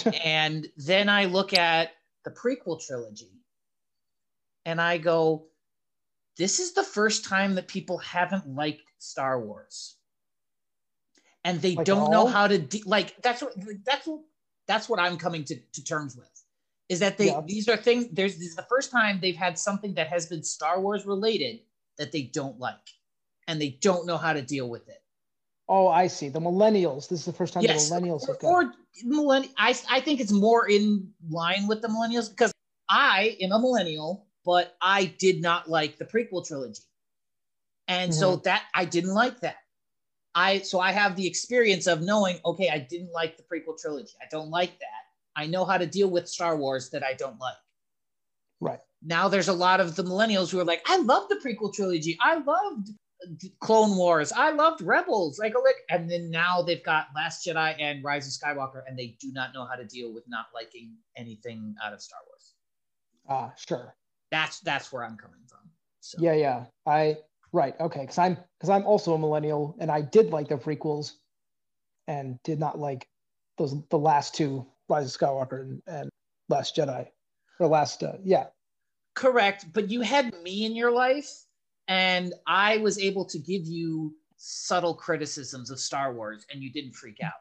and 0.24 0.66
then 0.76 1.08
I 1.08 1.26
look 1.26 1.52
at 1.52 1.90
the 2.24 2.30
prequel 2.30 2.84
trilogy 2.84 3.35
and 4.66 4.80
I 4.80 4.98
go, 4.98 5.46
this 6.36 6.58
is 6.58 6.74
the 6.74 6.82
first 6.82 7.24
time 7.24 7.54
that 7.54 7.68
people 7.68 7.96
haven't 7.98 8.46
liked 8.46 8.82
Star 8.98 9.40
Wars. 9.40 9.96
And 11.44 11.62
they 11.62 11.76
Like 11.76 11.86
don't 11.86 12.10
know 12.10 12.26
how 12.26 12.48
to 12.48 12.58
de- 12.58 12.82
like 12.84 13.22
that's 13.22 13.40
what 13.40 13.54
that's 13.84 14.06
what 14.06 14.20
that's 14.66 14.88
what 14.88 14.98
I'm 14.98 15.16
coming 15.16 15.44
to, 15.44 15.54
to 15.54 15.84
terms 15.84 16.16
with. 16.16 16.28
Is 16.88 16.98
that 16.98 17.16
they 17.16 17.26
Yeah. 17.26 17.40
these 17.46 17.68
are 17.68 17.76
things 17.76 18.08
there's 18.12 18.36
this 18.36 18.48
is 18.48 18.56
the 18.56 18.66
first 18.68 18.90
time 18.90 19.20
they've 19.22 19.36
had 19.36 19.56
something 19.58 19.94
that 19.94 20.08
has 20.08 20.26
been 20.26 20.42
Star 20.42 20.80
Wars 20.80 21.06
related 21.06 21.60
that 21.98 22.10
they 22.10 22.22
don't 22.22 22.58
like 22.58 22.74
and 23.46 23.60
they 23.60 23.78
don't 23.80 24.06
know 24.06 24.16
how 24.18 24.32
to 24.32 24.42
deal 24.42 24.68
with 24.68 24.88
it. 24.88 25.02
Oh, 25.68 25.86
I 25.88 26.08
see. 26.08 26.28
The 26.28 26.40
millennials. 26.40 27.08
This 27.08 27.20
is 27.20 27.24
the 27.24 27.32
first 27.32 27.54
time 27.54 27.62
Yes, 27.62 27.88
the 27.88 27.94
millennials 27.96 28.26
have 28.26 28.38
got. 28.40 28.48
or 28.48 28.72
millenn- 29.04 29.50
I, 29.56 29.74
I 29.88 30.00
think 30.00 30.20
it's 30.20 30.32
more 30.32 30.68
in 30.68 31.12
line 31.28 31.66
with 31.68 31.80
the 31.80 31.88
millennials 31.88 32.28
because 32.30 32.52
I 32.88 33.36
am 33.40 33.52
a 33.52 33.58
millennial 33.60 34.25
but 34.46 34.76
I 34.80 35.06
did 35.18 35.42
not 35.42 35.68
like 35.68 35.98
the 35.98 36.04
prequel 36.04 36.46
trilogy. 36.46 36.84
And 37.88 38.14
so 38.14 38.36
that 38.36 38.64
I 38.74 38.84
didn't 38.84 39.14
like 39.14 39.40
that. 39.40 39.56
I 40.34 40.60
so 40.60 40.80
I 40.80 40.92
have 40.92 41.16
the 41.16 41.26
experience 41.26 41.86
of 41.86 42.02
knowing, 42.02 42.38
okay, 42.44 42.68
I 42.68 42.78
didn't 42.78 43.12
like 43.12 43.36
the 43.36 43.42
prequel 43.42 43.78
trilogy. 43.80 44.12
I 44.20 44.26
don't 44.30 44.50
like 44.50 44.78
that. 44.78 45.40
I 45.40 45.46
know 45.46 45.64
how 45.64 45.76
to 45.76 45.86
deal 45.86 46.08
with 46.08 46.28
Star 46.28 46.56
Wars 46.56 46.90
that 46.90 47.04
I 47.04 47.14
don't 47.14 47.38
like. 47.38 47.56
Right. 48.60 48.80
Now 49.02 49.28
there's 49.28 49.48
a 49.48 49.52
lot 49.52 49.80
of 49.80 49.96
the 49.96 50.02
millennials 50.02 50.50
who 50.50 50.58
are 50.60 50.64
like, 50.64 50.82
I 50.86 50.98
love 50.98 51.28
the 51.28 51.36
prequel 51.36 51.72
trilogy. 51.74 52.16
I 52.20 52.38
loved 52.38 52.90
Clone 53.60 53.96
Wars. 53.96 54.32
I 54.32 54.50
loved 54.50 54.82
Rebels. 54.82 55.38
Like, 55.38 55.54
like, 55.54 55.76
and 55.90 56.10
then 56.10 56.30
now 56.30 56.62
they've 56.62 56.84
got 56.84 57.08
Last 57.14 57.46
Jedi 57.46 57.76
and 57.80 58.02
Rise 58.02 58.26
of 58.26 58.32
Skywalker, 58.32 58.82
and 58.86 58.98
they 58.98 59.16
do 59.20 59.30
not 59.32 59.54
know 59.54 59.66
how 59.66 59.74
to 59.74 59.84
deal 59.84 60.12
with 60.12 60.24
not 60.28 60.46
liking 60.54 60.94
anything 61.16 61.74
out 61.84 61.92
of 61.92 62.00
Star 62.00 62.20
Wars. 62.26 62.54
Ah, 63.28 63.52
sure. 63.56 63.94
That's 64.30 64.60
that's 64.60 64.92
where 64.92 65.04
I'm 65.04 65.16
coming 65.16 65.40
from. 65.48 65.60
So. 66.00 66.18
Yeah, 66.20 66.34
yeah. 66.34 66.64
I 66.86 67.18
right. 67.52 67.74
Okay, 67.80 68.00
because 68.00 68.18
I'm 68.18 68.36
because 68.58 68.70
I'm 68.70 68.84
also 68.84 69.14
a 69.14 69.18
millennial, 69.18 69.76
and 69.78 69.90
I 69.90 70.00
did 70.00 70.30
like 70.30 70.48
the 70.48 70.56
prequels, 70.56 71.12
and 72.06 72.38
did 72.42 72.58
not 72.58 72.78
like 72.78 73.08
those 73.58 73.74
the 73.90 73.98
last 73.98 74.34
two, 74.34 74.66
Rise 74.88 75.14
of 75.14 75.20
Skywalker 75.20 75.62
and, 75.62 75.82
and 75.86 76.10
Last 76.48 76.76
Jedi, 76.76 77.06
or 77.60 77.66
Last. 77.68 78.02
Uh, 78.02 78.14
yeah. 78.24 78.46
Correct, 79.14 79.64
but 79.72 79.90
you 79.90 80.02
had 80.02 80.34
me 80.42 80.66
in 80.66 80.76
your 80.76 80.90
life, 80.90 81.30
and 81.88 82.34
I 82.46 82.76
was 82.78 82.98
able 82.98 83.24
to 83.26 83.38
give 83.38 83.64
you 83.64 84.14
subtle 84.36 84.94
criticisms 84.94 85.70
of 85.70 85.80
Star 85.80 86.12
Wars, 86.12 86.44
and 86.52 86.62
you 86.62 86.70
didn't 86.70 86.92
freak 86.94 87.18
out. 87.24 87.32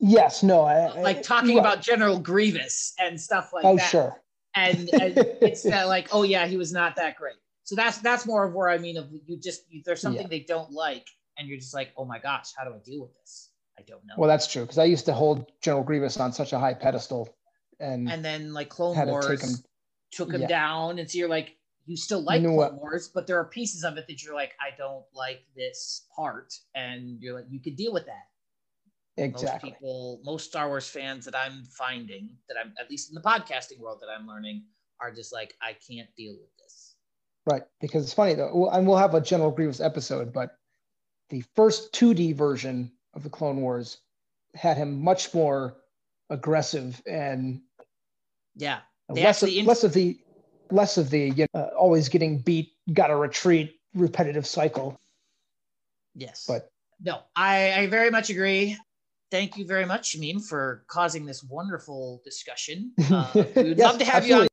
Yes. 0.00 0.42
No. 0.42 0.62
I, 0.62 1.00
like 1.00 1.22
talking 1.22 1.54
well, 1.54 1.64
about 1.64 1.82
General 1.82 2.18
Grievous 2.18 2.94
and 2.98 3.20
stuff 3.20 3.52
like 3.52 3.64
oh, 3.64 3.76
that. 3.76 3.84
Oh, 3.84 3.88
sure. 3.88 4.22
And, 4.54 4.90
and 4.92 5.16
it's 5.40 5.62
that 5.62 5.88
like, 5.88 6.08
oh 6.12 6.22
yeah, 6.22 6.46
he 6.46 6.56
was 6.56 6.72
not 6.72 6.96
that 6.96 7.16
great. 7.16 7.36
So 7.62 7.76
that's 7.76 7.98
that's 7.98 8.26
more 8.26 8.44
of 8.44 8.54
where 8.54 8.68
I 8.68 8.78
mean 8.78 8.96
of 8.96 9.08
you 9.26 9.36
just 9.36 9.62
you, 9.70 9.82
there's 9.84 10.00
something 10.00 10.22
Yeah. 10.22 10.28
they 10.28 10.40
don't 10.40 10.72
like, 10.72 11.06
and 11.38 11.46
you're 11.46 11.58
just 11.58 11.74
like, 11.74 11.92
oh 11.96 12.04
my 12.04 12.18
gosh, 12.18 12.52
how 12.56 12.64
do 12.64 12.70
I 12.74 12.78
deal 12.78 13.02
with 13.02 13.14
this? 13.14 13.50
I 13.78 13.82
don't 13.82 14.04
know. 14.06 14.14
Well, 14.18 14.28
that's 14.28 14.46
true 14.46 14.62
because 14.62 14.78
I 14.78 14.84
used 14.84 15.06
to 15.06 15.12
hold 15.12 15.46
General 15.62 15.84
Grievous 15.84 16.18
on 16.18 16.32
such 16.32 16.52
a 16.52 16.58
high 16.58 16.74
pedestal, 16.74 17.34
and, 17.78 18.10
and 18.10 18.24
then 18.24 18.52
like 18.52 18.68
Clone 18.70 18.96
Wars 19.06 19.40
him. 19.40 19.64
took 20.10 20.32
him 20.32 20.42
yeah. 20.42 20.48
down, 20.48 20.98
and 20.98 21.08
so 21.08 21.18
you're 21.18 21.28
like, 21.28 21.56
you 21.86 21.96
still 21.96 22.22
like 22.22 22.42
know 22.42 22.48
Clone 22.48 22.56
what? 22.56 22.74
Wars, 22.74 23.08
but 23.14 23.26
there 23.26 23.38
are 23.38 23.44
pieces 23.44 23.84
of 23.84 23.96
it 23.96 24.06
that 24.08 24.22
you're 24.22 24.34
like, 24.34 24.52
I 24.60 24.76
don't 24.76 25.04
like 25.14 25.42
this 25.54 26.06
part, 26.16 26.52
and 26.74 27.20
you're 27.22 27.34
like, 27.34 27.46
you 27.48 27.60
could 27.60 27.76
deal 27.76 27.92
with 27.92 28.06
that. 28.06 28.26
Exactly. 29.20 29.70
Most 29.70 29.80
people, 29.80 30.20
most 30.24 30.48
Star 30.48 30.68
Wars 30.68 30.88
fans 30.88 31.24
that 31.26 31.36
I'm 31.36 31.64
finding, 31.64 32.36
that 32.48 32.56
I'm 32.58 32.72
at 32.80 32.90
least 32.90 33.10
in 33.10 33.14
the 33.14 33.20
podcasting 33.20 33.78
world 33.78 33.98
that 34.00 34.08
I'm 34.08 34.26
learning, 34.26 34.64
are 35.00 35.12
just 35.12 35.32
like, 35.32 35.54
I 35.60 35.76
can't 35.86 36.08
deal 36.16 36.32
with 36.32 36.50
this. 36.58 36.96
Right, 37.46 37.62
because 37.80 38.04
it's 38.04 38.14
funny 38.14 38.34
though, 38.34 38.50
well, 38.54 38.70
and 38.70 38.86
we'll 38.86 38.96
have 38.96 39.14
a 39.14 39.20
General 39.20 39.50
Grievous 39.50 39.80
episode, 39.80 40.32
but 40.32 40.56
the 41.30 41.42
first 41.54 41.92
2D 41.92 42.34
version 42.34 42.92
of 43.14 43.22
the 43.22 43.30
Clone 43.30 43.60
Wars 43.60 43.98
had 44.54 44.76
him 44.76 45.02
much 45.02 45.32
more 45.34 45.76
aggressive 46.28 47.00
and 47.06 47.60
Yeah, 48.56 48.80
less 49.08 49.42
of, 49.42 49.48
in- 49.48 49.66
less 49.66 49.84
of 49.84 49.92
the 49.92 50.18
less 50.70 50.98
of 50.98 51.10
the 51.10 51.30
you 51.30 51.46
know, 51.54 51.60
uh, 51.60 51.70
always 51.76 52.08
getting 52.08 52.38
beat, 52.38 52.72
got 52.92 53.08
to 53.08 53.16
retreat, 53.16 53.80
repetitive 53.94 54.46
cycle. 54.46 55.00
Yes. 56.14 56.44
But 56.46 56.70
no, 57.02 57.20
I, 57.34 57.72
I 57.72 57.86
very 57.88 58.10
much 58.10 58.30
agree. 58.30 58.76
Thank 59.30 59.56
you 59.56 59.64
very 59.64 59.86
much, 59.86 60.16
Shamim, 60.16 60.44
for 60.44 60.84
causing 60.88 61.24
this 61.24 61.42
wonderful 61.44 62.20
discussion. 62.24 62.92
Uh, 63.10 63.30
we 63.34 63.42
would 63.70 63.78
Yes, 63.78 63.86
love 63.92 63.98
to 63.98 64.04
have 64.04 64.26
you 64.26 64.34
on. 64.34 64.40
absolutely. 64.42 64.48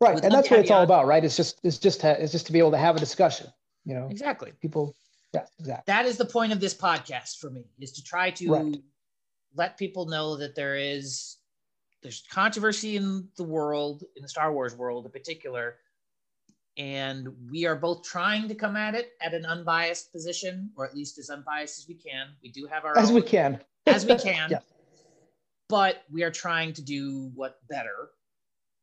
Right, 0.00 0.24
and 0.24 0.32
that's 0.32 0.50
what 0.50 0.60
it's 0.60 0.70
all 0.70 0.78
on. 0.78 0.84
about, 0.84 1.06
right? 1.06 1.24
It's 1.24 1.36
just 1.36 1.58
it's 1.64 1.78
just 1.78 2.02
ha- 2.02 2.10
it's 2.18 2.30
just 2.32 2.46
to 2.46 2.52
be 2.52 2.58
able 2.58 2.70
to 2.70 2.76
have 2.78 2.96
a 2.96 3.00
discussion. 3.00 3.46
You 3.84 3.94
know, 3.94 4.08
Exactly. 4.10 4.52
people. 4.60 4.94
Yeah, 5.34 5.44
exactly. 5.58 5.84
That 5.92 6.06
is 6.06 6.16
the 6.16 6.24
point 6.24 6.52
of 6.52 6.60
this 6.60 6.74
podcast 6.74 7.38
for 7.38 7.50
me, 7.50 7.64
is 7.80 7.92
to 7.92 8.02
try 8.02 8.30
to 8.32 8.50
Right. 8.50 8.82
let 9.54 9.76
people 9.76 10.06
know 10.06 10.36
that 10.36 10.54
there 10.54 10.76
is 10.76 11.36
there's 12.02 12.22
controversy 12.30 12.96
in 12.96 13.28
the 13.36 13.44
world, 13.44 14.04
in 14.16 14.22
the 14.22 14.28
Star 14.28 14.52
Wars 14.52 14.76
world 14.76 15.04
in 15.04 15.10
particular, 15.10 15.76
and 16.76 17.28
we 17.50 17.66
are 17.66 17.74
both 17.76 18.04
trying 18.04 18.46
to 18.48 18.54
come 18.54 18.76
at 18.76 18.94
it 18.94 19.12
at 19.20 19.34
an 19.34 19.44
unbiased 19.44 20.12
position, 20.12 20.70
or 20.76 20.86
at 20.86 20.94
least 20.94 21.18
as 21.18 21.28
unbiased 21.28 21.78
as 21.80 21.88
we 21.88 21.94
can. 21.94 22.28
We 22.42 22.50
do 22.50 22.66
have 22.66 22.84
our 22.84 22.96
As 22.96 23.10
we 23.10 23.20
can. 23.22 23.60
As 23.88 24.06
we 24.06 24.16
can. 24.18 24.50
Yeah. 24.50 24.58
But 25.68 26.02
we 26.10 26.22
are 26.22 26.30
trying 26.30 26.72
to 26.74 26.82
do 26.82 27.30
what 27.34 27.58
better. 27.68 28.10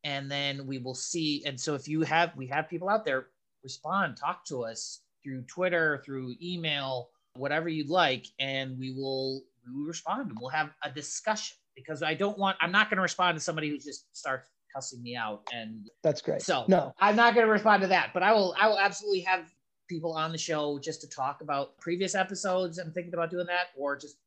And 0.04 0.30
then 0.30 0.66
we 0.66 0.78
will 0.78 0.94
see. 0.94 1.42
And 1.46 1.60
so 1.60 1.74
if 1.74 1.88
you 1.88 2.02
have 2.02 2.36
we 2.36 2.46
have 2.46 2.68
people 2.68 2.88
out 2.88 3.04
there, 3.04 3.26
respond, 3.64 4.16
talk 4.16 4.44
to 4.46 4.64
us 4.64 5.00
through 5.24 5.42
Twitter, 5.42 6.00
through 6.04 6.36
email, 6.40 7.08
whatever 7.34 7.68
you'd 7.68 7.88
like, 7.88 8.26
and 8.38 8.78
we 8.78 8.92
will 8.92 9.42
we 9.66 9.76
will 9.76 9.86
respond 9.86 10.30
and 10.30 10.38
we'll 10.40 10.50
have 10.50 10.70
a 10.84 10.90
discussion 10.90 11.56
because 11.74 12.02
I 12.04 12.14
don't 12.14 12.38
want 12.38 12.56
I'm 12.60 12.70
not 12.70 12.88
going 12.88 12.96
to 12.98 13.02
respond 13.02 13.36
to 13.36 13.40
somebody 13.40 13.68
who 13.68 13.78
just 13.78 14.16
starts 14.16 14.48
cussing 14.74 15.02
me 15.02 15.16
out 15.16 15.42
and 15.52 15.88
That's 16.02 16.20
great. 16.22 16.42
so 16.42 16.64
no, 16.68 16.92
I'm 17.00 17.16
not 17.16 17.34
going 17.34 17.46
to 17.46 17.52
respond 17.52 17.82
to 17.82 17.88
that, 17.88 18.10
but 18.14 18.22
I 18.22 18.32
will. 18.32 18.54
I 18.60 18.68
will 18.68 18.78
absolutely 18.78 19.20
have 19.20 19.52
people 19.88 20.12
on 20.12 20.32
the 20.32 20.38
show 20.38 20.78
just 20.78 21.00
to 21.00 21.08
talk 21.08 21.40
about 21.40 21.76
previous 21.78 22.14
episodes. 22.14 22.78
I'm 22.78 22.92
thinking 22.92 23.14
about 23.14 23.30
doing 23.30 23.46
that, 23.46 23.68
or 23.76 23.96
just 23.96 24.18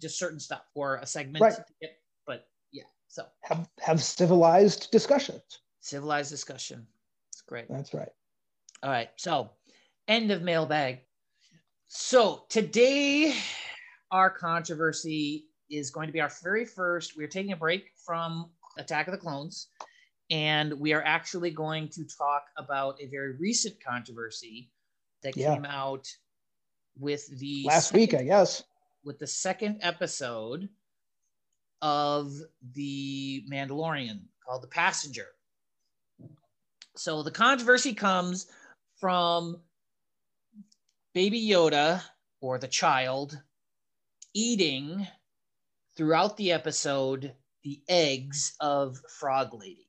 just 0.00 0.18
certain 0.18 0.40
stuff, 0.40 0.62
or 0.74 0.96
a 0.96 1.06
segment. 1.06 1.42
Right. 1.42 1.54
to 1.54 1.64
get- 1.80 1.98
But 2.26 2.48
yeah, 2.72 2.84
so 3.08 3.26
have 3.42 3.68
have 3.80 4.02
civilized 4.02 4.90
discussions. 4.90 5.60
civilized 5.80 6.30
discussion. 6.30 6.86
It's 7.30 7.42
great. 7.42 7.68
That's 7.68 7.94
right. 7.94 8.12
All 8.82 8.90
right, 8.90 9.10
so 9.16 9.50
end 10.08 10.30
of 10.30 10.42
mailbag. 10.42 11.00
So 11.88 12.44
today, 12.48 13.34
our 14.10 14.30
controversy 14.30 15.46
is 15.70 15.90
going 15.90 16.06
to 16.08 16.12
be 16.12 16.20
our 16.20 16.30
very 16.42 16.64
first. 16.64 17.16
We're 17.16 17.28
taking 17.28 17.52
a 17.52 17.56
break 17.56 17.90
from 18.04 18.50
Attack 18.76 19.08
of 19.08 19.12
the 19.12 19.18
Clones, 19.18 19.68
and 20.30 20.72
we 20.78 20.92
are 20.92 21.02
actually 21.02 21.50
going 21.52 21.88
to 21.90 22.04
talk 22.04 22.44
about 22.58 23.00
a 23.00 23.06
very 23.06 23.36
recent 23.36 23.82
controversy 23.82 24.70
that 25.22 25.36
Yeah. 25.36 25.54
came 25.54 25.64
out 25.64 26.06
with 26.98 27.26
the 27.38 27.64
Last 27.64 27.92
week, 27.92 28.14
I 28.14 28.24
guess. 28.24 28.62
With 29.06 29.18
the 29.20 29.26
second 29.26 29.78
episode 29.82 30.68
of 31.80 32.32
the 32.74 33.44
Mandalorian 33.50 34.22
called 34.44 34.62
The 34.62 34.68
Passenger. 34.68 35.28
So 36.96 37.22
the 37.22 37.30
controversy 37.30 37.94
comes 37.94 38.46
from 38.98 39.58
Baby 41.14 41.48
Yoda 41.48 42.02
or 42.40 42.58
the 42.58 42.68
child 42.68 43.40
eating 44.34 45.06
throughout 45.96 46.36
the 46.36 46.52
episode 46.52 47.32
the 47.62 47.80
eggs 47.88 48.54
of 48.60 48.98
Frog 49.08 49.54
Lady. 49.54 49.88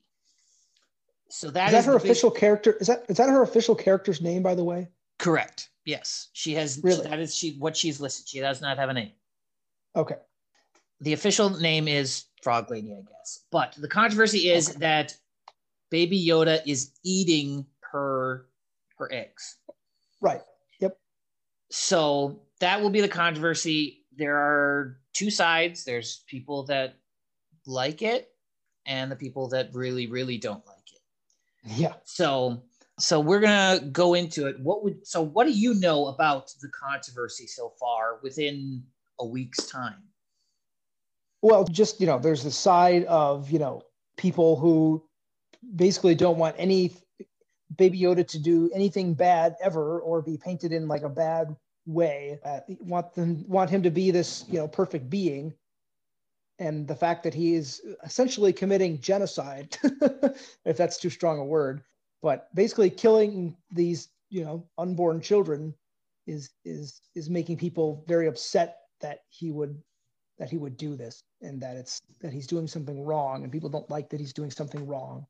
So 1.30 1.50
that 1.52 1.68
is 1.68 1.72
that 1.72 1.80
is 1.80 1.86
her 1.86 1.92
the 1.94 1.98
big- 2.00 2.06
official 2.06 2.32
character? 2.32 2.78
Is 2.80 2.88
that 2.88 3.06
is 3.10 3.18
that 3.18 3.30
her 3.30 3.42
official 3.42 3.76
character's 3.76 4.22
name, 4.22 4.44
by 4.44 4.56
the 4.56 4.64
way? 4.64 4.90
correct. 5.20 5.70
Yes, 5.88 6.28
she 6.34 6.54
has. 6.56 6.82
Really? 6.84 7.08
That 7.08 7.18
is 7.18 7.34
she. 7.34 7.56
What 7.60 7.78
she's 7.78 8.02
listed. 8.02 8.28
She 8.28 8.42
does 8.42 8.60
not 8.60 8.78
have 8.78 8.90
a 8.90 8.94
name. 8.94 9.14
Okay. 9.96 10.18
the 11.00 11.14
official 11.14 11.50
name 11.50 11.88
is 11.88 12.26
Frog 12.44 12.70
Lady, 12.70 12.92
I 12.92 13.02
guess. 13.02 13.46
But 13.52 13.74
the 13.80 13.88
controversy 13.88 14.50
is 14.50 14.76
that 14.76 15.16
Baby 15.90 16.24
Yoda 16.24 16.62
is 16.66 16.92
eating 17.06 17.66
her 17.92 18.48
her 18.98 19.12
eggs. 19.14 19.56
Right. 20.20 20.42
Yep. 20.82 20.98
So 21.72 22.42
that 22.60 22.82
will 22.82 22.90
be 22.90 23.00
the 23.02 23.08
controversy. 23.08 24.04
There 24.18 24.36
are 24.36 25.00
two 25.14 25.30
sides. 25.30 25.86
There's 25.86 26.24
people 26.28 26.64
that 26.64 26.96
like 27.66 28.02
it 28.02 28.30
and 28.86 29.10
the 29.10 29.16
people 29.16 29.48
that 29.50 29.70
really, 29.74 30.08
really 30.08 30.38
don't 30.38 30.66
like 30.68 30.92
it. 30.94 31.02
Yeah. 31.80 31.94
So 32.04 32.62
so 33.00 33.20
we're 33.20 33.40
gonna 33.40 33.80
go 33.92 34.14
into 34.16 34.48
it. 34.48 34.60
What 34.60 34.84
would 34.84 35.06
so 35.06 35.22
what 35.22 35.46
do 35.46 35.52
you 35.52 35.76
know 35.76 36.08
about 36.08 36.52
the 36.62 36.70
controversy 36.70 37.46
so 37.46 37.74
far 37.80 38.20
within 38.24 38.84
a 39.20 39.26
week's 39.26 39.68
time? 39.68 40.04
Well, 41.42 41.66
just 41.66 42.02
you 42.02 42.08
know, 42.08 42.18
there's 42.18 42.44
the 42.44 42.52
side 42.52 43.06
of 43.06 43.52
you 43.52 43.60
know 43.60 43.84
people 44.18 44.56
who 44.56 45.04
basically 45.76 46.16
don't 46.16 46.38
want 46.38 46.56
any 46.58 46.96
Baby 47.76 48.00
Yoda 48.00 48.28
to 48.28 48.40
do 48.40 48.72
anything 48.74 49.14
bad 49.14 49.56
ever 49.62 50.00
or 50.00 50.22
be 50.22 50.38
painted 50.38 50.72
in 50.72 50.88
like 50.88 51.04
a 51.04 51.10
bad 51.10 51.56
way. 51.86 52.40
Uh, 52.44 52.62
want 52.80 53.14
them 53.14 53.46
want 53.48 53.70
him 53.70 53.84
to 53.84 53.92
be 53.92 54.10
this 54.10 54.46
you 54.50 54.58
know 54.58 54.68
perfect 54.68 55.08
being, 55.08 55.54
and 56.58 56.88
the 56.88 56.96
fact 56.96 57.22
that 57.24 57.36
he 57.36 57.54
is 57.54 57.82
essentially 58.04 58.52
committing 58.52 59.00
genocide, 59.00 59.78
if 60.66 60.78
that's 60.78 60.98
too 60.98 61.12
strong 61.12 61.38
a 61.38 61.46
word, 61.46 61.84
but 62.22 62.54
basically 62.56 62.90
killing 62.90 63.56
these 63.72 64.10
you 64.30 64.44
know 64.44 64.66
unborn 64.78 65.22
children 65.22 65.74
is 66.28 66.52
is 66.66 67.02
is 67.16 67.30
making 67.30 67.58
people 67.58 68.04
very 68.08 68.28
upset 68.28 68.80
that 69.02 69.22
he 69.30 69.52
would 69.52 69.78
that 70.40 70.50
he 70.50 70.58
would 70.58 70.78
do 70.78 70.96
this 70.96 71.24
and 71.42 71.62
that 71.62 71.78
it's 71.78 72.02
that 72.22 72.34
he's 72.34 72.48
doing 72.48 72.68
something 72.68 73.04
wrong 73.06 73.44
and 73.44 73.52
people 73.52 73.70
don't 73.70 73.90
like 73.90 74.10
that 74.10 74.20
he's 74.20 74.34
doing 74.34 74.52
something 74.52 74.86
wrong 74.88 75.26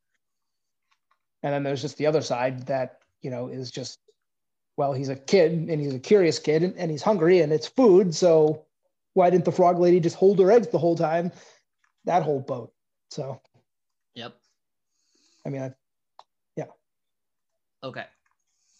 And 1.43 1.53
then 1.53 1.63
there's 1.63 1.81
just 1.81 1.97
the 1.97 2.07
other 2.07 2.21
side 2.21 2.65
that, 2.67 2.99
you 3.21 3.29
know, 3.31 3.47
is 3.49 3.71
just, 3.71 3.99
well, 4.77 4.93
he's 4.93 5.09
a 5.09 5.15
kid 5.15 5.51
and 5.53 5.81
he's 5.81 5.93
a 5.93 5.99
curious 5.99 6.39
kid 6.39 6.63
and, 6.63 6.75
and 6.77 6.91
he's 6.91 7.03
hungry 7.03 7.41
and 7.41 7.53
it's 7.53 7.67
food. 7.67 8.13
So 8.15 8.65
why 9.13 9.29
didn't 9.29 9.45
the 9.45 9.51
frog 9.51 9.79
lady 9.79 9.99
just 9.99 10.15
hold 10.17 10.39
her 10.39 10.51
eggs 10.51 10.69
the 10.69 10.77
whole 10.79 10.95
time? 10.97 11.31
That 12.05 12.23
whole 12.23 12.41
boat. 12.41 12.73
So, 13.11 13.41
Yep. 14.15 14.35
I 15.45 15.49
mean, 15.49 15.61
I, 15.61 15.73
Okay. 17.87 18.05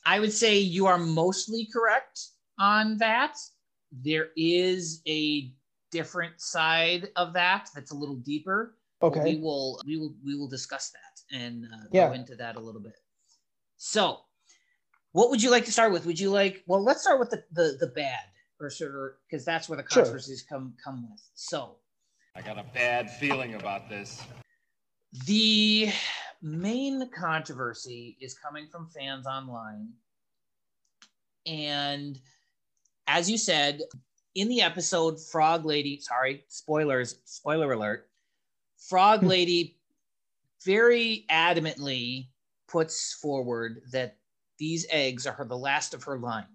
I 0.05 0.19
would 0.19 0.33
say 0.33 0.57
you 0.59 0.85
are 0.85 0.97
mostly 0.97 1.67
correct 1.73 2.19
on 2.59 2.97
that. 2.97 3.37
There 3.91 4.29
is 4.35 5.01
a 5.07 5.51
different 5.91 6.41
side 6.41 7.07
of 7.15 7.33
that 7.33 7.69
that's 7.73 7.91
a 7.91 7.95
little 7.95 8.15
deeper. 8.17 8.75
okay. 9.01 9.21
We 9.23 9.37
will 9.41 9.79
we 9.85 9.97
will 9.97 10.13
we 10.25 10.35
will 10.35 10.49
discuss 10.49 10.91
that 10.91 11.37
and 11.37 11.65
uh, 11.65 11.87
Yeah. 11.91 12.07
go 12.07 12.13
into 12.13 12.35
that 12.35 12.57
a 12.57 12.59
little 12.59 12.81
bit. 12.81 12.97
So, 13.77 14.19
what 15.13 15.29
would 15.29 15.41
you 15.41 15.51
like 15.51 15.65
to 15.65 15.71
start 15.71 15.91
with? 15.93 16.05
Would 16.05 16.19
you 16.19 16.31
like? 16.31 16.63
Well, 16.67 16.83
let's 16.83 17.01
start 17.01 17.19
with 17.19 17.29
the 17.29 17.43
the, 17.53 17.77
the 17.79 17.87
bad, 17.87 18.25
or 18.59 18.69
sort 18.69 18.93
of 18.95 19.11
because 19.29 19.45
that's 19.45 19.69
where 19.69 19.77
the 19.77 19.83
Sure. 19.89 20.03
controversies 20.03 20.41
come 20.43 20.73
come 20.83 21.09
with. 21.09 21.21
So, 21.33 21.77
I 22.35 22.41
got 22.41 22.57
a 22.57 22.65
bad 22.73 23.09
feeling 23.09 23.55
about 23.55 23.87
this. 23.89 24.21
The 25.25 25.89
main 26.41 27.09
controversy 27.09 28.17
is 28.21 28.37
coming 28.37 28.67
from 28.67 28.87
fans 28.87 29.25
online. 29.27 29.89
And 31.45 32.19
as 33.07 33.29
you 33.29 33.37
said, 33.37 33.81
in 34.35 34.49
the 34.49 34.61
episode, 34.61 35.19
Frog 35.19 35.65
Lady, 35.65 35.99
sorry, 35.99 36.43
spoilers, 36.47 37.19
spoiler 37.25 37.71
alert, 37.71 38.09
Frog 38.77 39.21
hmm. 39.21 39.27
Lady 39.27 39.77
very 40.63 41.25
adamantly 41.31 42.27
puts 42.67 43.13
forward 43.13 43.81
that 43.91 44.17
these 44.59 44.85
eggs 44.89 45.25
are 45.25 45.33
her, 45.33 45.45
the 45.45 45.57
last 45.57 45.93
of 45.93 46.03
her 46.03 46.17
line 46.17 46.47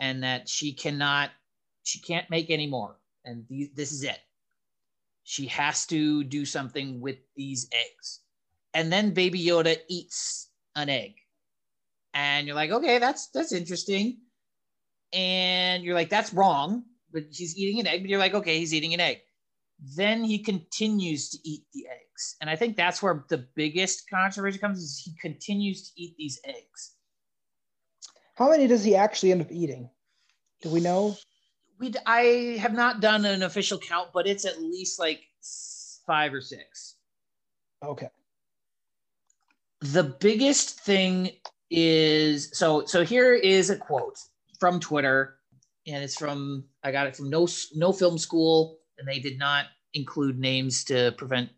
and 0.00 0.22
that 0.22 0.48
she 0.48 0.72
cannot, 0.72 1.30
she 1.82 1.98
can't 2.00 2.30
make 2.30 2.50
any 2.50 2.66
more. 2.66 2.96
And 3.24 3.44
these, 3.48 3.70
this 3.74 3.92
is 3.92 4.02
it 4.02 4.18
she 5.24 5.46
has 5.46 5.86
to 5.86 6.24
do 6.24 6.44
something 6.44 7.00
with 7.00 7.16
these 7.36 7.68
eggs. 7.72 8.20
And 8.74 8.92
then 8.92 9.12
Baby 9.12 9.44
Yoda 9.44 9.76
eats 9.88 10.50
an 10.76 10.88
egg. 10.88 11.14
And 12.14 12.46
you're 12.46 12.56
like, 12.56 12.70
okay, 12.70 12.98
that's 12.98 13.28
that's 13.28 13.52
interesting. 13.52 14.18
And 15.12 15.82
you're 15.84 15.94
like, 15.94 16.10
that's 16.10 16.32
wrong, 16.32 16.84
but 17.12 17.24
he's 17.30 17.56
eating 17.56 17.80
an 17.80 17.86
egg, 17.86 18.02
but 18.02 18.10
you're 18.10 18.18
like, 18.18 18.34
okay, 18.34 18.58
he's 18.58 18.72
eating 18.72 18.94
an 18.94 19.00
egg. 19.00 19.18
Then 19.96 20.24
he 20.24 20.38
continues 20.38 21.30
to 21.30 21.38
eat 21.44 21.64
the 21.74 21.86
eggs. 21.86 22.36
And 22.40 22.48
I 22.48 22.56
think 22.56 22.76
that's 22.76 23.02
where 23.02 23.24
the 23.28 23.46
biggest 23.54 24.08
controversy 24.08 24.58
comes 24.58 24.78
is 24.78 25.02
he 25.04 25.12
continues 25.20 25.90
to 25.90 26.00
eat 26.00 26.14
these 26.16 26.40
eggs. 26.44 26.94
How 28.36 28.50
many 28.50 28.66
does 28.66 28.84
he 28.84 28.96
actually 28.96 29.32
end 29.32 29.42
up 29.42 29.52
eating? 29.52 29.90
Do 30.62 30.70
we 30.70 30.80
know? 30.80 31.16
We 31.78 31.92
I 32.06 32.56
have 32.60 32.72
not 32.72 33.00
done 33.00 33.24
an 33.24 33.42
official 33.42 33.78
count, 33.78 34.10
but 34.14 34.26
it's 34.26 34.44
at 34.44 34.62
least 34.62 34.98
like 34.98 35.20
five 36.06 36.32
or 36.32 36.40
six. 36.40 36.96
Okay. 37.84 38.08
The 39.82 40.04
biggest 40.04 40.80
thing 40.80 41.30
is 41.70 42.50
so 42.52 42.84
so 42.84 43.04
here 43.04 43.34
is 43.34 43.70
a 43.70 43.76
quote 43.76 44.18
from 44.60 44.78
twitter 44.78 45.36
and 45.86 46.04
it's 46.04 46.16
from 46.16 46.64
i 46.84 46.92
got 46.92 47.06
it 47.06 47.16
from 47.16 47.30
no 47.30 47.48
no 47.74 47.92
film 47.92 48.18
school 48.18 48.78
and 48.98 49.08
they 49.08 49.18
did 49.18 49.38
not 49.38 49.66
include 49.94 50.38
names 50.38 50.84
to 50.84 51.12
prevent 51.18 51.50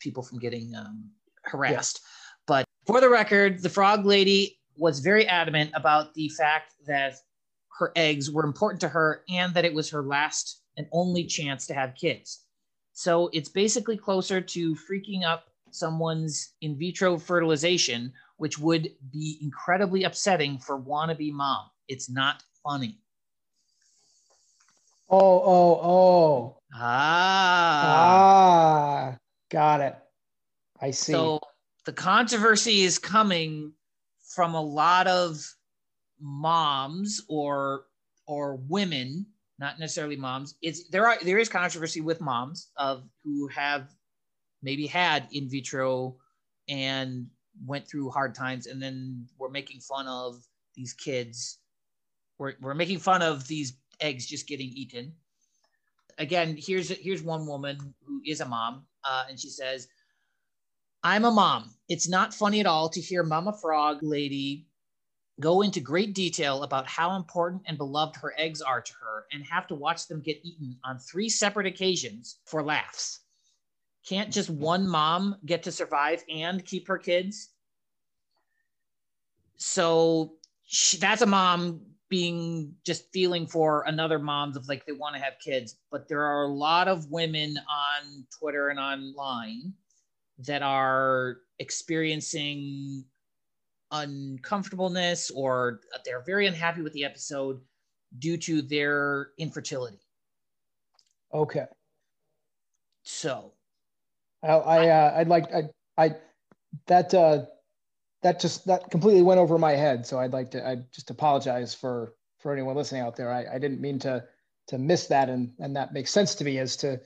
people 0.00 0.22
from 0.22 0.38
getting 0.38 0.74
um, 0.74 1.10
harassed. 1.42 2.00
But 2.46 2.64
for 2.86 3.00
the 3.00 3.08
record 3.08 3.62
the 3.62 3.68
frog 3.68 4.04
lady 4.04 4.58
was 4.76 5.00
very 5.00 5.26
adamant 5.26 5.70
about 5.74 6.14
the 6.14 6.28
fact 6.30 6.72
that 6.86 7.14
her 7.78 7.92
eggs 7.96 8.30
were 8.30 8.44
important 8.44 8.80
to 8.82 8.88
her 8.88 9.22
and 9.28 9.54
that 9.54 9.64
it 9.64 9.74
was 9.74 9.90
her 9.90 10.02
last 10.02 10.62
and 10.76 10.86
only 10.92 11.24
chance 11.24 11.66
to 11.66 11.74
have 11.74 11.94
kids. 11.94 12.44
So 12.92 13.30
it's 13.32 13.48
basically 13.48 13.96
closer 13.96 14.40
to 14.40 14.74
freaking 14.74 15.24
up 15.24 15.46
someone's 15.74 16.54
in 16.60 16.78
vitro 16.78 17.18
fertilization, 17.18 18.12
which 18.36 18.58
would 18.58 18.90
be 19.12 19.38
incredibly 19.42 20.04
upsetting 20.04 20.58
for 20.58 20.80
wannabe 20.80 21.32
mom. 21.32 21.66
It's 21.88 22.08
not 22.08 22.42
funny. 22.62 22.98
Oh, 25.10 25.18
oh, 25.18 25.80
oh. 25.82 26.58
Ah. 26.74 27.82
Ah, 29.12 29.18
got 29.50 29.80
it. 29.80 29.96
I 30.80 30.90
see. 30.90 31.12
So 31.12 31.40
the 31.84 31.92
controversy 31.92 32.82
is 32.82 32.98
coming 32.98 33.72
from 34.22 34.54
a 34.54 34.62
lot 34.62 35.06
of 35.06 35.44
moms 36.20 37.20
or 37.28 37.86
or 38.26 38.56
women, 38.68 39.26
not 39.58 39.78
necessarily 39.78 40.16
moms. 40.16 40.54
It's 40.62 40.88
there 40.88 41.06
are 41.06 41.18
there 41.22 41.38
is 41.38 41.48
controversy 41.48 42.00
with 42.00 42.20
moms 42.20 42.70
of 42.76 43.04
who 43.22 43.48
have 43.48 43.90
maybe 44.64 44.86
had 44.86 45.28
in 45.30 45.48
vitro 45.48 46.16
and 46.68 47.26
went 47.64 47.86
through 47.86 48.10
hard 48.10 48.34
times 48.34 48.66
and 48.66 48.82
then 48.82 49.26
we're 49.38 49.50
making 49.50 49.80
fun 49.80 50.08
of 50.08 50.42
these 50.74 50.92
kids. 50.92 51.58
We're, 52.38 52.54
we're 52.60 52.74
making 52.74 52.98
fun 52.98 53.22
of 53.22 53.46
these 53.46 53.74
eggs 54.00 54.26
just 54.26 54.48
getting 54.48 54.68
eaten. 54.68 55.12
Again, 56.18 56.56
here's 56.58 56.88
here's 56.90 57.22
one 57.22 57.46
woman 57.46 57.76
who 58.04 58.20
is 58.24 58.40
a 58.40 58.46
mom, 58.46 58.86
uh, 59.04 59.24
and 59.28 59.38
she 59.38 59.50
says, 59.50 59.88
I'm 61.02 61.24
a 61.24 61.30
mom. 61.30 61.70
It's 61.88 62.08
not 62.08 62.32
funny 62.32 62.60
at 62.60 62.66
all 62.66 62.88
to 62.88 63.00
hear 63.00 63.22
Mama 63.22 63.52
Frog 63.52 63.98
lady 64.02 64.66
go 65.40 65.62
into 65.62 65.80
great 65.80 66.14
detail 66.14 66.62
about 66.62 66.86
how 66.86 67.16
important 67.16 67.62
and 67.66 67.76
beloved 67.76 68.16
her 68.16 68.32
eggs 68.38 68.62
are 68.62 68.80
to 68.80 68.92
her 68.94 69.26
and 69.32 69.44
have 69.44 69.66
to 69.66 69.74
watch 69.74 70.06
them 70.06 70.20
get 70.20 70.38
eaten 70.44 70.76
on 70.84 70.98
three 70.98 71.28
separate 71.28 71.66
occasions 71.66 72.38
for 72.46 72.62
laughs. 72.62 73.20
Can't 74.06 74.32
just 74.32 74.52
mm-hmm. 74.52 74.62
one 74.62 74.88
mom 74.88 75.36
get 75.46 75.62
to 75.64 75.72
survive 75.72 76.22
and 76.28 76.64
keep 76.64 76.86
her 76.88 76.98
kids? 76.98 77.50
So 79.56 80.34
she, 80.64 80.98
that's 80.98 81.22
a 81.22 81.26
mom 81.26 81.80
being 82.10 82.74
just 82.84 83.10
feeling 83.12 83.46
for 83.46 83.84
another 83.86 84.18
moms 84.18 84.56
of 84.56 84.68
like 84.68 84.84
they 84.86 84.92
want 84.92 85.16
to 85.16 85.22
have 85.22 85.34
kids. 85.42 85.76
But 85.90 86.06
there 86.08 86.22
are 86.22 86.44
a 86.44 86.48
lot 86.48 86.86
of 86.86 87.10
women 87.10 87.56
on 87.56 88.26
Twitter 88.38 88.68
and 88.68 88.78
online 88.78 89.72
that 90.38 90.62
are 90.62 91.38
experiencing 91.58 93.04
uncomfortableness 93.90 95.30
or 95.30 95.80
they're 96.04 96.24
very 96.24 96.46
unhappy 96.46 96.82
with 96.82 96.92
the 96.92 97.04
episode 97.04 97.60
due 98.18 98.36
to 98.36 98.62
their 98.62 99.28
infertility. 99.38 100.00
okay. 101.32 101.66
So, 103.06 103.53
I, 104.44 104.48
I 104.48 104.88
uh, 104.88 105.14
I'd 105.16 105.28
like 105.28 105.52
I 105.52 105.62
I 105.96 106.16
that 106.86 107.14
uh 107.14 107.46
that 108.22 108.40
just 108.40 108.66
that 108.66 108.90
completely 108.90 109.22
went 109.22 109.40
over 109.40 109.58
my 109.58 109.72
head. 109.72 110.06
So 110.06 110.18
I'd 110.18 110.32
like 110.32 110.50
to 110.52 110.66
I 110.66 110.76
just 110.92 111.10
apologize 111.10 111.74
for 111.74 112.14
for 112.38 112.52
anyone 112.52 112.76
listening 112.76 113.02
out 113.02 113.16
there. 113.16 113.32
I, 113.32 113.46
I 113.54 113.58
didn't 113.58 113.80
mean 113.80 113.98
to 114.00 114.24
to 114.68 114.78
miss 114.78 115.06
that 115.08 115.28
and 115.28 115.52
and 115.58 115.76
that 115.76 115.92
makes 115.92 116.10
sense 116.10 116.34
to 116.36 116.44
me 116.44 116.58
as 116.58 116.76
to 116.78 117.00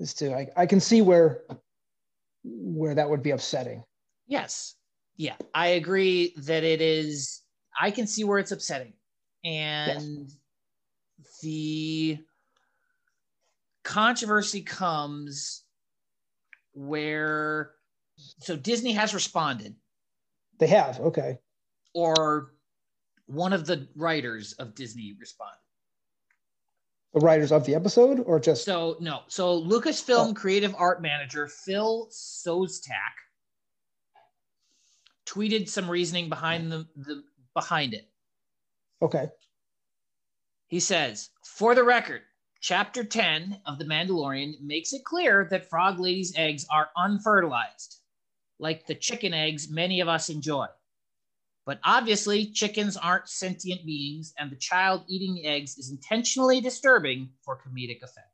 as 0.00 0.14
to 0.14 0.34
I, 0.34 0.48
I 0.56 0.66
can 0.66 0.80
see 0.80 1.02
where 1.02 1.42
where 2.44 2.94
that 2.94 3.08
would 3.08 3.22
be 3.22 3.30
upsetting. 3.30 3.84
yes. 4.26 4.74
Yeah, 5.16 5.36
I 5.54 5.68
agree 5.68 6.34
that 6.38 6.64
it 6.64 6.80
is 6.80 7.42
I 7.80 7.90
can 7.90 8.06
see 8.06 8.24
where 8.24 8.38
it's 8.38 8.50
upsetting. 8.50 8.94
And 9.44 10.28
the 11.42 12.18
controversy 13.84 14.62
comes 14.62 15.63
where 16.74 17.72
so 18.16 18.56
Disney 18.56 18.92
has 18.92 19.14
responded 19.14 19.74
They 20.58 20.66
have 20.68 21.00
okay. 21.00 21.38
or 21.94 22.54
one 23.26 23.52
of 23.52 23.66
the 23.66 23.88
writers 23.96 24.52
of 24.54 24.74
Disney 24.74 25.14
responded. 25.18 25.58
The 27.14 27.20
writers 27.20 27.52
of 27.52 27.64
the 27.64 27.74
episode 27.74 28.20
or 28.26 28.40
just 28.40 28.64
So 28.64 28.96
no, 29.00 29.20
so 29.28 29.62
Lucasfilm 29.62 30.30
oh. 30.30 30.34
creative 30.34 30.74
art 30.76 31.00
manager 31.00 31.48
Phil 31.48 32.08
Szostak 32.10 33.14
tweeted 35.26 35.68
some 35.68 35.90
reasoning 35.90 36.28
behind 36.28 36.70
the, 36.70 36.86
the 36.96 37.22
behind 37.54 37.94
it. 37.94 38.08
okay. 39.00 39.28
He 40.66 40.80
says, 40.80 41.30
for 41.44 41.74
the 41.74 41.84
record, 41.84 42.22
chapter 42.64 43.04
10 43.04 43.60
of 43.66 43.78
The 43.78 43.84
Mandalorian 43.84 44.58
makes 44.62 44.94
it 44.94 45.04
clear 45.04 45.46
that 45.50 45.68
Frog 45.68 46.00
Lady's 46.00 46.32
eggs 46.34 46.64
are 46.70 46.88
unfertilized, 46.96 48.00
like 48.58 48.86
the 48.86 48.94
chicken 48.94 49.34
eggs 49.34 49.68
many 49.68 50.00
of 50.00 50.08
us 50.08 50.30
enjoy. 50.30 50.64
But 51.66 51.78
obviously, 51.84 52.46
chickens 52.46 52.96
aren't 52.96 53.28
sentient 53.28 53.84
beings, 53.84 54.32
and 54.38 54.50
the 54.50 54.56
child 54.56 55.04
eating 55.08 55.34
the 55.34 55.44
eggs 55.44 55.76
is 55.76 55.90
intentionally 55.90 56.62
disturbing 56.62 57.28
for 57.44 57.58
comedic 57.58 58.02
effect. 58.02 58.28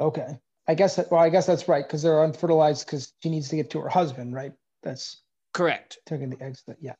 Okay. 0.00 0.38
I 0.66 0.74
guess 0.74 0.96
that 0.96 1.10
well, 1.10 1.20
I 1.20 1.28
guess 1.28 1.44
that's 1.44 1.68
right 1.68 1.86
because 1.86 2.02
they're 2.02 2.24
unfertilized 2.24 2.86
because 2.86 3.12
she 3.22 3.28
needs 3.28 3.50
to 3.50 3.56
get 3.56 3.68
to 3.70 3.80
her 3.80 3.90
husband, 3.90 4.34
right? 4.34 4.52
That's 4.82 5.22
Correct. 5.52 5.98
Taking 6.06 6.30
the 6.30 6.42
eggs. 6.42 6.62
That, 6.66 6.78
yeah. 6.80 6.94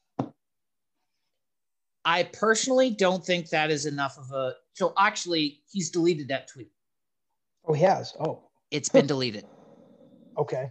I 2.06 2.22
personally 2.22 2.90
don't 2.90 3.26
think 3.26 3.50
that 3.50 3.68
is 3.68 3.84
enough 3.84 4.16
of 4.16 4.30
a. 4.30 4.54
So 4.74 4.94
actually, 4.96 5.60
he's 5.68 5.90
deleted 5.90 6.28
that 6.28 6.46
tweet. 6.46 6.70
Oh, 7.66 7.72
he 7.72 7.82
has. 7.82 8.14
Oh, 8.20 8.44
It's 8.70 8.88
been 8.88 9.08
deleted, 9.08 9.44
okay. 10.38 10.70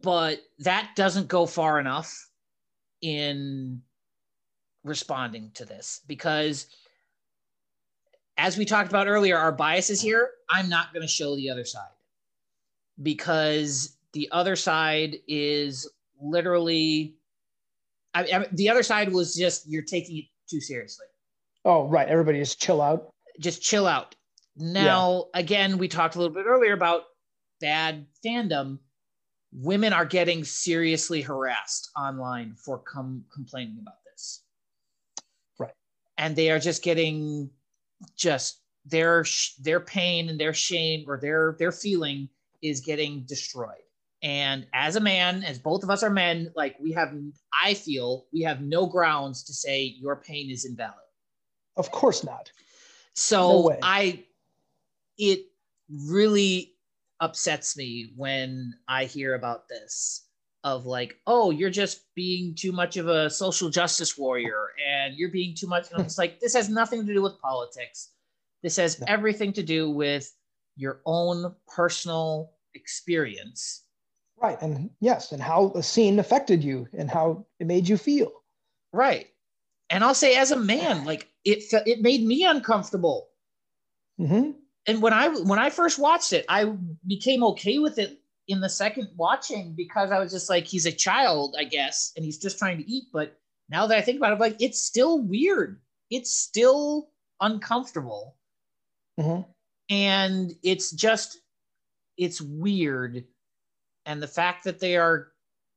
but 0.00 0.40
that 0.60 0.92
doesn't 0.96 1.28
go 1.28 1.44
far 1.44 1.78
enough 1.78 2.26
in 3.02 3.82
responding 4.82 5.50
to 5.54 5.66
this 5.66 6.00
because, 6.06 6.68
as 8.38 8.56
we 8.56 8.64
talked 8.64 8.88
about 8.88 9.08
earlier, 9.08 9.36
our 9.36 9.52
biases 9.52 10.00
here. 10.00 10.30
I'm 10.48 10.70
not 10.70 10.94
going 10.94 11.02
to 11.02 11.08
show 11.08 11.36
the 11.36 11.50
other 11.50 11.66
side 11.66 11.82
because 13.02 13.98
the 14.14 14.28
other 14.32 14.56
side 14.56 15.18
is 15.28 15.86
literally. 16.18 17.16
I, 18.14 18.20
I, 18.22 18.46
the 18.52 18.68
other 18.68 18.82
side 18.82 19.12
was 19.12 19.34
just 19.34 19.68
you're 19.68 19.82
taking 19.82 20.18
it 20.18 20.24
too 20.48 20.60
seriously. 20.60 21.06
Oh, 21.64 21.86
right. 21.88 22.08
Everybody 22.08 22.38
just 22.38 22.60
chill 22.60 22.80
out. 22.80 23.10
just 23.38 23.62
chill 23.62 23.86
out. 23.86 24.14
Now, 24.56 25.26
again, 25.34 25.78
we 25.78 25.88
talked 25.88 26.16
a 26.16 26.18
little 26.18 26.34
bit 26.34 26.46
earlier 26.46 26.72
about 26.72 27.04
bad 27.60 28.06
fandom. 28.24 28.78
Women 29.52 29.92
are 29.92 30.04
getting 30.04 30.44
seriously 30.44 31.20
harassed 31.22 31.90
online 31.96 32.54
for 32.56 32.78
com- 32.78 33.24
complaining 33.32 33.78
about 33.80 33.96
this. 34.04 34.42
Right. 35.58 35.74
And 36.18 36.36
they 36.36 36.50
are 36.50 36.58
just 36.58 36.82
getting 36.82 37.50
just 38.16 38.60
their 38.84 39.24
sh- 39.24 39.54
their 39.60 39.80
pain 39.80 40.28
and 40.28 40.38
their 40.38 40.54
shame 40.54 41.04
or 41.08 41.18
their 41.18 41.56
their 41.58 41.72
feeling 41.72 42.28
is 42.62 42.80
getting 42.80 43.24
destroyed. 43.26 43.82
And 44.22 44.66
as 44.74 44.96
a 44.96 45.00
man, 45.00 45.42
as 45.44 45.58
both 45.58 45.82
of 45.82 45.90
us 45.90 46.02
are 46.02 46.10
men, 46.10 46.52
like 46.54 46.76
we 46.78 46.92
have 46.92 47.14
I 47.64 47.74
feel 47.74 48.26
we 48.32 48.42
have 48.42 48.60
no 48.60 48.86
grounds 48.86 49.44
to 49.44 49.54
say 49.54 49.82
your 49.84 50.16
pain 50.16 50.50
is 50.50 50.64
invalid. 50.64 50.94
Of 51.76 51.90
course 51.90 52.22
not. 52.24 52.50
So 53.14 53.68
No. 53.70 53.78
I, 53.82 54.24
it 55.18 55.46
really 56.08 56.74
upsets 57.20 57.76
me 57.76 58.12
when 58.16 58.74
I 58.88 59.04
hear 59.04 59.34
about 59.34 59.68
this 59.68 60.26
of 60.62 60.84
like, 60.84 61.16
oh, 61.26 61.50
you're 61.50 61.70
just 61.70 62.02
being 62.14 62.54
too 62.54 62.72
much 62.72 62.98
of 62.98 63.08
a 63.08 63.30
social 63.30 63.70
justice 63.70 64.18
warrior 64.18 64.68
and 64.86 65.14
you're 65.14 65.30
being 65.30 65.54
too 65.54 65.66
much. 65.66 65.90
And 65.90 66.02
it's 66.02 66.18
like, 66.18 66.38
this 66.40 66.54
has 66.54 66.68
nothing 66.68 67.06
to 67.06 67.14
do 67.14 67.22
with 67.22 67.40
politics. 67.40 68.10
This 68.62 68.76
has 68.76 69.00
No. 69.00 69.06
everything 69.08 69.54
to 69.54 69.62
do 69.62 69.90
with 69.90 70.30
your 70.76 71.00
own 71.06 71.54
personal 71.66 72.52
experience. 72.74 73.84
Right. 74.40 74.60
And 74.62 74.90
yes, 75.00 75.32
and 75.32 75.42
how 75.42 75.68
the 75.68 75.82
scene 75.82 76.18
affected 76.18 76.64
you 76.64 76.88
and 76.96 77.10
how 77.10 77.46
it 77.58 77.66
made 77.66 77.88
you 77.88 77.96
feel. 77.96 78.32
Right. 78.92 79.28
And 79.90 80.02
I'll 80.02 80.14
say, 80.14 80.36
as 80.36 80.50
a 80.50 80.56
man, 80.56 81.04
like 81.10 81.28
it, 81.44 81.62
it 81.86 82.00
made 82.00 82.24
me 82.24 82.44
uncomfortable. 82.44 83.28
hmm 84.18 84.52
and 84.86 85.02
when 85.02 85.12
I 85.12 85.28
when 85.28 85.58
I 85.58 85.68
first 85.70 85.98
watched 85.98 86.32
it, 86.32 86.46
I 86.48 86.72
became 87.06 87.44
okay 87.44 87.78
with 87.78 87.98
it 87.98 88.18
in 88.48 88.60
the 88.60 88.68
second 88.68 89.08
watching 89.16 89.74
because 89.76 90.10
I 90.10 90.18
was 90.18 90.32
just 90.32 90.48
like, 90.48 90.64
he's 90.66 90.86
a 90.86 90.92
child, 90.92 91.54
I 91.58 91.64
guess, 91.64 92.12
and 92.16 92.24
he's 92.24 92.38
just 92.38 92.58
trying 92.58 92.78
to 92.78 92.90
eat. 92.90 93.04
But 93.12 93.38
now 93.68 93.86
that 93.86 93.98
I 93.98 94.00
think 94.00 94.16
about 94.16 94.32
it, 94.32 94.34
I'm 94.34 94.40
like, 94.40 94.56
it's 94.60 94.80
still 94.80 95.20
weird. 95.20 95.80
It's 96.10 96.32
still 96.34 97.10
uncomfortable. 97.40 98.36
hmm 99.18 99.42
And 99.90 100.52
it's 100.62 100.90
just, 100.90 101.38
it's 102.16 102.40
weird. 102.40 103.24
And 104.06 104.22
the 104.22 104.28
fact 104.28 104.64
that 104.64 104.80
they 104.80 104.96
are 104.96 105.28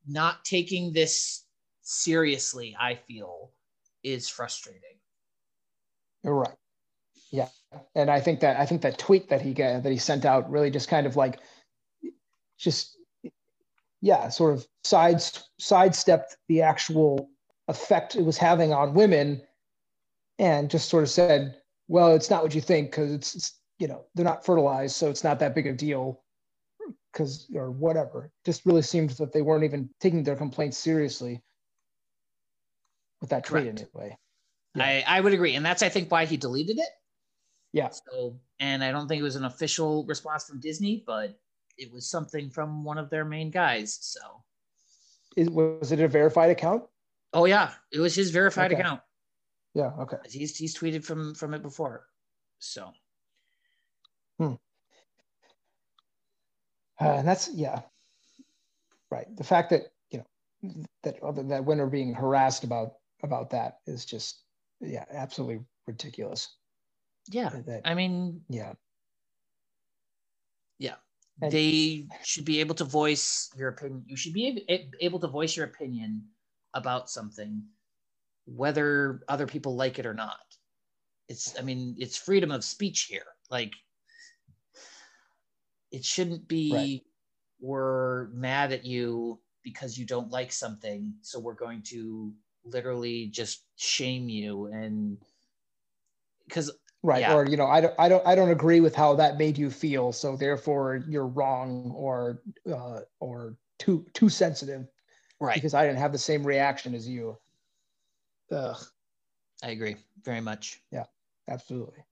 not 0.06 0.44
taking 0.44 0.92
this 0.92 1.44
seriously, 1.82 2.76
I 2.78 2.94
feel, 2.94 3.52
is 4.02 4.28
frustrating. 4.28 4.98
You're 6.22 6.34
right. 6.34 6.56
Yeah. 7.30 7.48
And 7.94 8.10
I 8.10 8.20
think 8.20 8.40
that 8.40 8.58
I 8.58 8.66
think 8.66 8.82
that 8.82 8.98
tweet 8.98 9.28
that 9.28 9.42
he 9.42 9.52
got 9.52 9.82
that 9.82 9.92
he 9.92 9.98
sent 9.98 10.24
out 10.24 10.50
really 10.50 10.70
just 10.70 10.88
kind 10.88 11.06
of 11.06 11.16
like 11.16 11.40
just 12.58 12.96
yeah, 14.00 14.28
sort 14.28 14.54
of 14.54 14.66
side 14.84 15.22
sidestepped 15.58 16.36
the 16.48 16.62
actual 16.62 17.30
effect 17.68 18.16
it 18.16 18.24
was 18.24 18.36
having 18.36 18.72
on 18.72 18.94
women 18.94 19.40
and 20.38 20.70
just 20.70 20.88
sort 20.88 21.02
of 21.02 21.10
said, 21.10 21.56
well, 21.88 22.14
it's 22.14 22.28
not 22.28 22.42
what 22.42 22.54
you 22.54 22.60
think 22.60 22.90
because 22.90 23.12
it's, 23.12 23.34
it's 23.34 23.60
you 23.78 23.88
know, 23.88 24.04
they're 24.14 24.24
not 24.24 24.44
fertilized, 24.44 24.96
so 24.96 25.08
it's 25.08 25.24
not 25.24 25.38
that 25.38 25.54
big 25.54 25.66
a 25.66 25.72
deal 25.72 26.23
because 27.14 27.46
or 27.54 27.70
whatever. 27.70 28.30
Just 28.44 28.66
really 28.66 28.82
seemed 28.82 29.10
that 29.10 29.32
they 29.32 29.40
weren't 29.40 29.64
even 29.64 29.88
taking 30.00 30.24
their 30.24 30.36
complaints 30.36 30.76
seriously 30.76 31.42
with 33.20 33.30
that 33.30 33.46
tweet 33.46 33.64
Correct. 33.64 33.86
anyway. 33.94 34.18
I, 34.76 35.04
I 35.06 35.20
would 35.20 35.32
agree. 35.32 35.54
And 35.54 35.64
that's, 35.64 35.84
I 35.84 35.88
think, 35.88 36.10
why 36.10 36.24
he 36.24 36.36
deleted 36.36 36.78
it. 36.78 36.88
Yeah. 37.72 37.90
So, 37.90 38.40
and 38.58 38.82
I 38.82 38.90
don't 38.90 39.06
think 39.06 39.20
it 39.20 39.24
was 39.24 39.36
an 39.36 39.44
official 39.44 40.04
response 40.04 40.44
from 40.46 40.58
Disney, 40.58 41.04
but 41.06 41.38
it 41.78 41.92
was 41.92 42.10
something 42.10 42.50
from 42.50 42.82
one 42.82 42.98
of 42.98 43.08
their 43.08 43.24
main 43.24 43.50
guys. 43.50 43.96
So, 44.00 44.20
Is, 45.36 45.48
was 45.48 45.92
it 45.92 46.00
a 46.00 46.08
verified 46.08 46.50
account? 46.50 46.82
oh 47.32 47.46
yeah, 47.46 47.72
it 47.92 47.98
was 47.98 48.14
his 48.14 48.30
verified 48.30 48.72
Okay. 48.72 48.80
account. 48.80 49.00
Yeah. 49.74 49.90
Okay. 49.98 50.18
He's 50.30 50.56
he's 50.56 50.76
tweeted 50.76 51.04
from 51.04 51.34
from 51.34 51.52
it 51.52 51.62
before. 51.62 52.06
So, 52.60 52.92
hmm. 54.38 54.54
Uh, 57.00 57.14
and 57.18 57.28
that's 57.28 57.48
yeah, 57.52 57.82
right. 59.10 59.26
The 59.36 59.44
fact 59.44 59.70
that 59.70 59.82
you 60.10 60.18
know 60.62 60.84
that 61.02 61.22
other 61.22 61.42
that 61.44 61.64
women 61.64 61.84
are 61.84 61.90
being 61.90 62.14
harassed 62.14 62.64
about 62.64 62.92
about 63.22 63.50
that 63.50 63.78
is 63.86 64.04
just 64.04 64.42
yeah, 64.80 65.04
absolutely 65.10 65.60
ridiculous. 65.86 66.56
yeah, 67.30 67.50
That 67.66 67.82
I 67.84 67.94
mean, 67.94 68.42
yeah, 68.48 68.74
yeah, 70.78 70.96
And- 71.40 71.52
they 71.52 72.08
should 72.22 72.44
be 72.44 72.60
able 72.60 72.74
to 72.76 72.84
voice 72.84 73.50
your 73.56 73.68
opinion. 73.70 74.04
You 74.06 74.16
should 74.16 74.32
be 74.34 74.64
able 75.00 75.20
to 75.20 75.28
voice 75.28 75.56
your 75.56 75.66
opinion 75.66 76.22
about 76.74 77.10
something, 77.10 77.62
whether 78.46 79.22
other 79.28 79.46
people 79.46 79.76
like 79.76 79.98
it 79.98 80.06
or 80.06 80.14
not. 80.14 80.38
It's, 81.28 81.58
I 81.58 81.62
mean, 81.62 81.96
it's 81.98 82.16
freedom 82.18 82.50
of 82.50 82.64
speech 82.64 83.04
here. 83.04 83.24
Like, 83.50 83.72
it 85.94 86.04
shouldn't 86.04 86.48
be 86.48 86.70
Right. 86.72 87.02
we're 87.60 88.26
mad 88.28 88.72
at 88.72 88.84
you 88.84 89.40
because 89.62 89.96
you 89.96 90.04
don't 90.04 90.30
like 90.30 90.52
something, 90.52 91.14
so 91.22 91.38
we're 91.38 91.54
going 91.54 91.82
to 91.82 92.34
literally 92.64 93.26
just 93.26 93.66
shame 93.76 94.28
you 94.28 94.66
and 94.66 95.18
because 96.46 96.70
right. 97.02 97.20
Yeah. 97.20 97.34
Or 97.34 97.46
you 97.46 97.56
know, 97.56 97.66
I 97.66 97.80
don't 97.80 97.94
I 97.98 98.08
don't 98.08 98.26
I 98.26 98.34
don't 98.34 98.50
agree 98.50 98.80
with 98.80 98.94
how 98.94 99.14
that 99.14 99.38
made 99.38 99.56
you 99.56 99.70
feel, 99.70 100.12
so 100.12 100.36
therefore 100.36 101.04
you're 101.08 101.28
wrong 101.28 101.92
or 101.94 102.42
uh, 102.70 103.00
or 103.20 103.56
too 103.78 104.04
too 104.14 104.28
sensitive 104.28 104.88
right, 105.40 105.54
because 105.54 105.74
I 105.74 105.86
didn't 105.86 105.98
have 105.98 106.12
the 106.12 106.18
same 106.18 106.44
reaction 106.44 106.94
as 106.94 107.08
you. 107.08 107.38
Ugh, 108.50 108.82
I 109.62 109.70
agree 109.70 109.96
very 110.22 110.40
much. 110.40 110.82
Yeah 110.90 111.04
absolutely. 111.48 112.02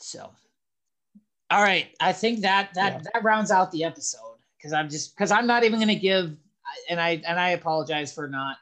So, 0.00 0.30
all 1.54 1.62
right, 1.62 1.94
I 2.00 2.12
think 2.12 2.40
that 2.40 2.74
that 2.74 2.94
Yeah. 2.94 3.02
that 3.12 3.22
rounds 3.22 3.50
out 3.50 3.70
the 3.70 3.84
episode 3.84 4.38
because 4.58 4.72
I'm 4.72 4.88
just 4.90 5.14
because 5.14 5.30
I'm 5.30 5.46
not 5.46 5.62
even 5.64 5.78
going 5.78 5.88
to 5.88 5.94
give, 5.94 6.36
and 6.90 7.00
I 7.00 7.22
and 7.26 7.38
I 7.38 7.50
apologize 7.50 8.12
for 8.12 8.26
not 8.28 8.56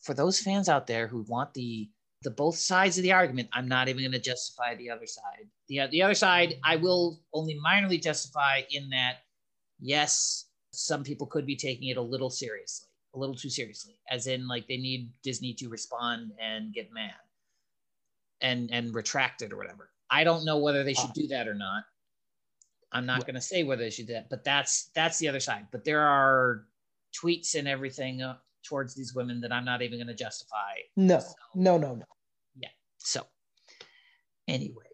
for 0.00 0.14
those 0.14 0.38
fans 0.40 0.68
out 0.68 0.86
there 0.86 1.06
who 1.08 1.22
want 1.22 1.52
the 1.54 1.90
the 2.22 2.30
both 2.30 2.56
sides 2.56 2.96
of 2.96 3.02
the 3.02 3.12
argument. 3.12 3.48
I'm 3.52 3.66
not 3.66 3.88
even 3.88 4.02
going 4.02 4.12
to 4.12 4.20
justify 4.20 4.76
the 4.76 4.88
other 4.90 5.06
side. 5.06 5.48
the 5.68 5.86
The 5.90 6.02
other 6.02 6.14
side, 6.14 6.58
I 6.62 6.76
will 6.76 7.20
only 7.32 7.58
minorly 7.58 8.00
justify 8.00 8.62
in 8.70 8.88
that 8.90 9.24
yes, 9.80 10.46
some 10.72 11.02
people 11.02 11.26
could 11.26 11.44
be 11.46 11.56
taking 11.56 11.88
it 11.88 11.96
a 11.96 12.02
little 12.02 12.30
seriously, 12.30 12.88
a 13.14 13.18
little 13.18 13.34
too 13.34 13.50
seriously, 13.50 13.98
as 14.08 14.28
in 14.28 14.46
like 14.46 14.68
they 14.68 14.76
need 14.76 15.10
Disney 15.24 15.54
to 15.54 15.68
respond 15.68 16.32
and 16.40 16.72
get 16.72 16.92
mad 16.92 17.14
and 18.40 18.70
and 18.70 18.94
retract 18.94 19.42
it 19.42 19.52
or 19.52 19.56
whatever. 19.56 19.90
I 20.10 20.22
don't 20.24 20.44
know 20.44 20.58
whether 20.58 20.84
they 20.84 20.94
should 20.94 21.10
Ah. 21.10 21.12
do 21.22 21.26
that 21.28 21.48
or 21.48 21.54
not. 21.54 21.84
I'm 22.92 23.06
not 23.06 23.22
going 23.26 23.34
to 23.34 23.40
say 23.40 23.62
whether 23.64 23.90
she 23.90 24.04
did, 24.04 24.24
but 24.30 24.44
that's 24.44 24.90
that's 24.94 25.18
the 25.18 25.28
other 25.28 25.40
side. 25.40 25.66
But 25.72 25.84
there 25.84 26.00
are 26.02 26.66
tweets 27.18 27.54
and 27.54 27.66
everything 27.66 28.22
uh, 28.22 28.36
towards 28.64 28.94
these 28.94 29.14
women 29.14 29.40
that 29.40 29.52
I'm 29.52 29.64
not 29.64 29.82
even 29.82 29.98
going 29.98 30.06
to 30.08 30.14
justify. 30.14 30.72
No, 30.96 31.18
So- 31.20 31.34
no, 31.54 31.78
no, 31.78 31.94
no. 31.94 32.04
Yeah. 32.56 32.68
So, 32.98 33.26
anyway, 34.48 34.84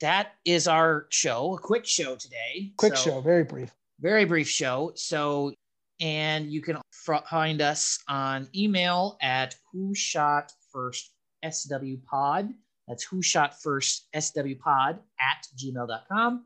that 0.00 0.32
is 0.44 0.68
our 0.68 1.06
show. 1.10 1.54
A 1.54 1.58
quick 1.58 1.86
show 1.86 2.16
today. 2.16 2.72
Quick 2.76 2.96
So- 2.96 3.10
show, 3.10 3.20
very 3.20 3.44
brief. 3.44 3.72
very 4.00 4.24
brief 4.24 4.48
show. 4.48 4.92
So, 4.94 5.52
and 6.00 6.50
you 6.52 6.60
can 6.60 6.78
find 6.92 7.60
us 7.62 7.98
on 8.08 8.48
email 8.54 9.16
at 9.22 9.56
who 9.72 9.94
shot 9.94 10.52
first 10.72 11.12
swpod. 11.44 12.52
That's 12.86 13.02
who 13.04 13.22
shot 13.22 13.60
first 13.62 14.06
SW 14.14 14.54
pod 14.60 15.00
at 15.18 15.46
gmail.com. 15.56 16.44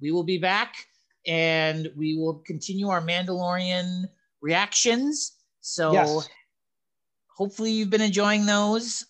We 0.00 0.12
will 0.12 0.24
be 0.24 0.38
back 0.38 0.74
and 1.26 1.90
we 1.96 2.16
will 2.16 2.42
continue 2.46 2.88
our 2.88 3.02
Mandalorian 3.02 4.04
reactions. 4.40 5.36
So 5.60 5.92
Yes. 5.92 6.28
hopefully 7.36 7.70
you've 7.72 7.90
been 7.90 8.00
enjoying 8.00 8.46
those, 8.46 9.04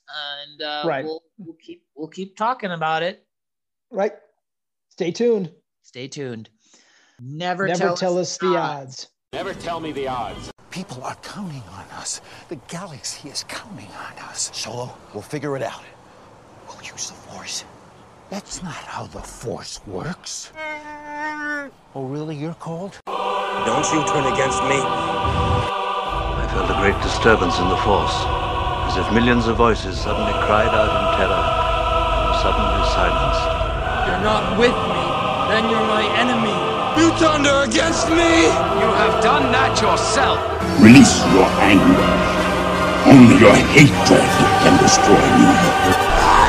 and 0.45 0.63
uh, 0.63 0.83
Right. 0.85 1.05
we'll, 1.05 1.23
we'll 1.39 1.57
keep 1.65 1.85
we'll 1.95 2.09
keep 2.09 2.37
talking 2.37 2.73
about 2.73 3.03
it. 3.03 3.27
Right. 3.91 4.13
Stay 4.89 5.13
tuned. 5.13 5.53
Stay 5.83 6.09
tuned. 6.09 6.51
Never, 7.21 7.67
Never 7.67 7.95
tell, 7.95 8.19
us 8.19 8.39
the 8.39 8.57
odds. 8.57 9.09
Never 9.33 9.53
tell 9.55 9.79
me 9.79 9.93
the 9.93 10.09
odds. 10.09 10.51
People 10.71 11.03
are 11.05 11.17
counting 11.17 11.63
on 11.73 11.85
us. 11.99 12.21
The 12.49 12.57
galaxy 12.69 13.29
is 13.29 13.45
counting 13.49 13.89
on 13.89 14.19
us. 14.25 14.51
Solo, 14.55 14.95
we'll 15.13 15.23
figure 15.23 15.57
it 15.57 15.63
out. 15.63 15.83
We'll 16.67 16.83
use 16.83 17.09
the 17.09 17.15
Force. 17.15 17.65
That's 18.31 18.63
not 18.63 18.79
how 18.87 19.07
the 19.07 19.19
Force 19.19 19.81
works. 19.89 20.53
Oh, 21.97 22.07
really? 22.07 22.37
You're 22.37 22.55
cold? 22.63 22.95
Don't 23.11 23.83
you 23.91 24.07
turn 24.07 24.23
against 24.31 24.63
me. 24.71 24.79
I 24.79 26.47
felt 26.55 26.71
a 26.71 26.79
great 26.79 26.95
disturbance 27.03 27.59
in 27.59 27.67
the 27.67 27.77
Force, 27.83 28.15
as 28.87 29.03
if 29.03 29.13
millions 29.13 29.51
of 29.51 29.57
voices 29.57 29.99
suddenly 29.99 30.31
cried 30.47 30.71
out 30.71 30.95
in 30.95 31.05
terror 31.19 31.43
and 31.43 32.23
were 32.31 32.39
suddenly 32.39 32.87
silenced. 32.95 33.43
You're 34.07 34.23
not 34.23 34.55
with 34.55 34.79
me, 34.79 35.05
then 35.51 35.67
you're 35.67 35.91
my 35.91 36.07
enemy. 36.15 36.55
You 37.03 37.11
thunder 37.19 37.67
against 37.67 38.07
me! 38.15 38.47
You 38.79 38.89
have 38.95 39.19
done 39.27 39.51
that 39.51 39.75
yourself. 39.83 40.39
Release 40.79 41.19
your 41.35 41.51
anger. 41.59 42.07
Only 43.11 43.43
your 43.43 43.59
hatred 43.75 44.23
can 44.63 44.79
destroy 44.79 45.19
me. 45.19 46.40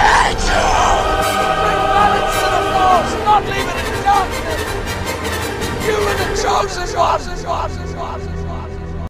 Not 3.41 3.49
leave 3.49 3.67
it 3.67 3.85
in 3.87 4.03
darkness. 4.03 4.61
You 5.87 5.95
were 5.97 6.13
the 6.13 6.27
chosen 6.41 6.97
one. 7.47 7.90